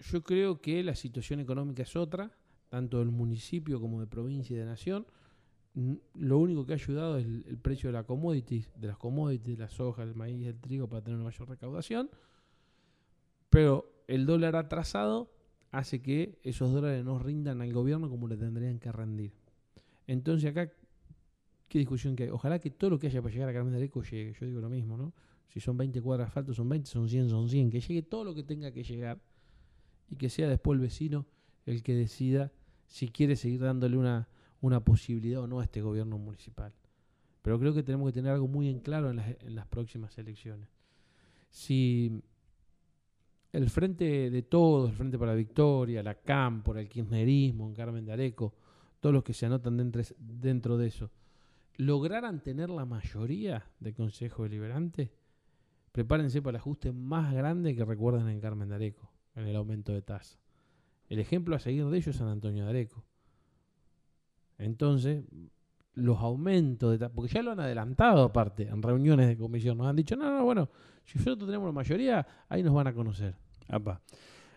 Yo 0.02 0.22
creo 0.22 0.60
que 0.60 0.82
la 0.82 0.94
situación 0.94 1.40
económica 1.40 1.82
es 1.82 1.94
otra, 1.94 2.30
tanto 2.68 2.98
del 2.98 3.10
municipio 3.10 3.80
como 3.80 4.00
de 4.00 4.06
provincia 4.06 4.54
y 4.54 4.58
de 4.58 4.64
nación. 4.64 5.06
Lo 6.14 6.38
único 6.38 6.66
que 6.66 6.72
ha 6.72 6.76
ayudado 6.76 7.18
es 7.18 7.24
el, 7.24 7.58
precio 7.58 7.88
de 7.88 7.94
la 7.94 8.04
commodities, 8.04 8.70
de 8.76 8.88
las 8.88 8.98
commodities, 8.98 9.56
de 9.56 9.64
la 9.64 9.70
soja, 9.70 10.02
el 10.02 10.14
maíz, 10.14 10.46
el 10.46 10.58
trigo, 10.58 10.88
para 10.88 11.02
tener 11.02 11.16
una 11.16 11.26
mayor 11.26 11.48
recaudación. 11.48 12.10
Pero 13.48 14.02
el 14.08 14.26
dólar 14.26 14.56
atrasado 14.56 15.30
hace 15.70 16.02
que 16.02 16.38
esos 16.42 16.72
dólares 16.72 17.04
no 17.04 17.18
rindan 17.18 17.62
al 17.62 17.72
gobierno 17.72 18.10
como 18.10 18.26
le 18.26 18.36
tendrían 18.36 18.78
que 18.78 18.90
rendir. 18.90 19.32
Entonces 20.06 20.50
acá, 20.50 20.72
¿qué 21.68 21.78
discusión 21.78 22.16
que 22.16 22.24
hay? 22.24 22.30
Ojalá 22.30 22.58
que 22.58 22.70
todo 22.70 22.90
lo 22.90 22.98
que 22.98 23.06
haya 23.06 23.22
para 23.22 23.32
llegar 23.32 23.48
a 23.48 23.52
Carmen 23.52 23.72
de 23.72 23.78
Areco 23.78 24.02
llegue. 24.02 24.34
Yo 24.38 24.46
digo 24.46 24.60
lo 24.60 24.68
mismo, 24.68 24.96
¿no? 24.96 25.14
Si 25.48 25.60
son 25.60 25.76
20 25.76 26.02
cuadras 26.02 26.26
de 26.26 26.28
asfalto, 26.28 26.54
son 26.54 26.68
20, 26.68 26.90
son 26.90 27.08
100, 27.08 27.28
son 27.28 27.48
100. 27.48 27.70
Que 27.70 27.80
llegue 27.80 28.02
todo 28.02 28.24
lo 28.24 28.34
que 28.34 28.42
tenga 28.42 28.72
que 28.72 28.82
llegar 28.82 29.20
y 30.12 30.16
que 30.16 30.28
sea 30.28 30.46
después 30.46 30.76
el 30.76 30.82
vecino 30.82 31.26
el 31.64 31.82
que 31.82 31.94
decida 31.94 32.52
si 32.86 33.08
quiere 33.08 33.34
seguir 33.34 33.60
dándole 33.60 33.96
una, 33.96 34.28
una 34.60 34.84
posibilidad 34.84 35.40
o 35.40 35.46
no 35.46 35.60
a 35.60 35.64
este 35.64 35.80
gobierno 35.80 36.18
municipal. 36.18 36.74
Pero 37.40 37.58
creo 37.58 37.72
que 37.72 37.82
tenemos 37.82 38.10
que 38.10 38.12
tener 38.12 38.32
algo 38.32 38.46
muy 38.46 38.68
en 38.68 38.80
claro 38.80 39.10
en 39.10 39.16
las, 39.16 39.28
en 39.40 39.54
las 39.54 39.66
próximas 39.66 40.16
elecciones. 40.18 40.68
Si 41.50 42.22
el 43.52 43.70
Frente 43.70 44.30
de 44.30 44.42
Todos, 44.42 44.90
el 44.90 44.96
Frente 44.96 45.18
para 45.18 45.32
la 45.32 45.36
Victoria, 45.38 46.02
la 46.02 46.16
CAM, 46.16 46.62
por 46.62 46.76
el 46.76 46.90
kirchnerismo, 46.90 47.66
en 47.66 47.74
Carmen 47.74 48.04
de 48.04 48.12
Areco, 48.12 48.54
todos 49.00 49.14
los 49.14 49.24
que 49.24 49.32
se 49.32 49.46
anotan 49.46 49.78
dentro, 49.78 50.02
dentro 50.18 50.76
de 50.76 50.88
eso, 50.88 51.10
lograran 51.76 52.42
tener 52.42 52.68
la 52.68 52.84
mayoría 52.84 53.66
del 53.80 53.94
Consejo 53.94 54.42
Deliberante, 54.42 55.10
prepárense 55.90 56.42
para 56.42 56.56
el 56.56 56.60
ajuste 56.60 56.92
más 56.92 57.32
grande 57.32 57.74
que 57.74 57.84
recuerden 57.84 58.28
en 58.28 58.40
Carmen 58.40 58.68
de 58.68 58.74
Areco, 58.74 59.11
en 59.36 59.46
el 59.46 59.56
aumento 59.56 59.92
de 59.92 60.02
tasa. 60.02 60.38
El 61.08 61.18
ejemplo 61.18 61.54
a 61.56 61.58
seguir 61.58 61.84
de 61.86 61.96
ellos 61.96 62.08
es 62.08 62.16
San 62.16 62.28
Antonio 62.28 62.64
de 62.64 62.70
Areco. 62.70 63.04
Entonces, 64.58 65.24
los 65.94 66.18
aumentos 66.18 66.92
de 66.92 66.98
tasa, 66.98 67.12
porque 67.14 67.32
ya 67.34 67.42
lo 67.42 67.52
han 67.52 67.60
adelantado 67.60 68.22
aparte, 68.24 68.64
en 68.68 68.82
reuniones 68.82 69.28
de 69.28 69.36
comisión, 69.36 69.78
nos 69.78 69.86
han 69.88 69.96
dicho, 69.96 70.16
no, 70.16 70.30
no, 70.38 70.44
bueno, 70.44 70.70
si 71.04 71.18
nosotros 71.18 71.46
tenemos 71.48 71.66
la 71.66 71.72
mayoría, 71.72 72.26
ahí 72.48 72.62
nos 72.62 72.72
van 72.74 72.86
a 72.86 72.94
conocer. 72.94 73.34
Apa. 73.68 74.00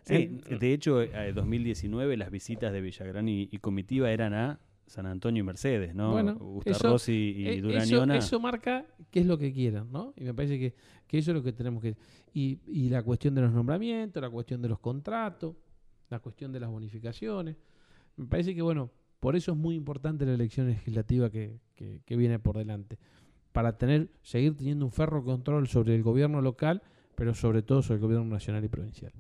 Sí, 0.04 0.14
En- 0.50 0.60
de 0.60 0.74
hecho, 0.74 1.02
en 1.02 1.34
2019 1.34 2.16
las 2.18 2.30
visitas 2.30 2.72
de 2.72 2.80
Villagrán 2.82 3.28
y, 3.28 3.50
y 3.52 3.58
comitiva 3.58 4.12
eran 4.12 4.34
a 4.34 4.60
San 4.88 5.06
Antonio 5.08 5.42
y 5.42 5.44
Mercedes, 5.44 5.96
¿no? 5.96 6.12
Bueno, 6.12 6.36
Gustavo 6.36 6.76
eso- 6.78 6.90
Rossi 6.92 7.34
y 7.38 7.48
Eh, 7.48 7.62
Durañona. 7.62 8.18
eso 8.18 8.40
marca 8.40 8.86
qué 9.12 9.22
es 9.22 9.26
lo 9.26 9.38
que 9.38 9.52
quieran, 9.52 9.92
¿no? 9.92 10.14
Y 10.16 10.24
me 10.24 10.34
parece 10.34 10.60
que, 10.60 10.76
que 11.08 11.18
eso 11.18 11.32
es 11.32 11.36
lo 11.38 11.44
que 11.44 11.54
tenemos 11.54 11.82
que... 11.82 11.98
Y, 12.34 12.60
y 12.68 12.90
la 12.90 13.02
cuestión 13.04 13.34
de 13.36 13.42
los 13.42 13.52
nombramientos, 13.52 14.22
la 14.22 14.30
cuestión 14.30 14.62
de 14.62 14.70
los 14.70 14.80
contratos, 14.80 15.56
la 16.10 16.20
cuestión 16.20 16.52
de 16.52 16.60
las 16.60 16.70
bonificaciones. 16.70 17.56
Me 18.16 18.26
parece 18.28 18.54
que, 18.54 18.62
bueno, 18.62 18.92
por 19.20 19.36
eso 19.36 19.52
es 19.54 19.58
muy 19.58 19.76
importante 19.76 20.26
la 20.26 20.34
elección 20.34 20.68
legislativa 20.68 21.30
que, 21.32 21.60
que- 21.74 22.02
que 22.06 22.16
viene 22.16 22.38
por 22.40 22.58
delante. 22.58 23.00
Para 23.52 23.78
tener, 23.78 24.10
seguir 24.22 24.56
teniendo 24.56 24.86
un 24.86 24.92
ferro 24.92 25.24
control 25.24 25.68
sobre 25.68 25.96
el 25.96 26.04
gobierno 26.04 26.42
local, 26.42 26.84
pero 27.16 27.34
sobre 27.34 27.62
todo 27.64 27.82
sobre 27.82 27.96
el 27.96 28.02
gobierno 28.02 28.26
nacional 28.26 28.64
y 28.64 28.68
provincial. 28.68 29.14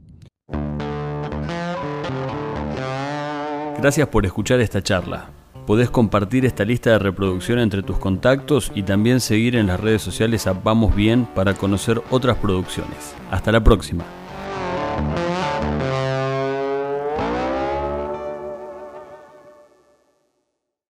Gracias 3.77 4.07
por 4.09 4.25
escuchar 4.25 4.59
esta 4.59 4.81
charla. 4.81 5.29
Podés 5.65 5.89
compartir 5.89 6.45
esta 6.45 6.63
lista 6.63 6.91
de 6.91 6.99
reproducción 6.99 7.57
entre 7.57 7.81
tus 7.81 7.97
contactos 7.97 8.71
y 8.75 8.83
también 8.83 9.19
seguir 9.19 9.55
en 9.55 9.67
las 9.67 9.79
redes 9.79 10.01
sociales 10.01 10.45
a 10.45 10.53
Vamos 10.53 10.95
Bien 10.95 11.25
para 11.33 11.55
conocer 11.55 12.01
otras 12.11 12.37
producciones. 12.37 13.15
Hasta 13.31 13.51
la 13.51 13.63
próxima. 13.63 14.05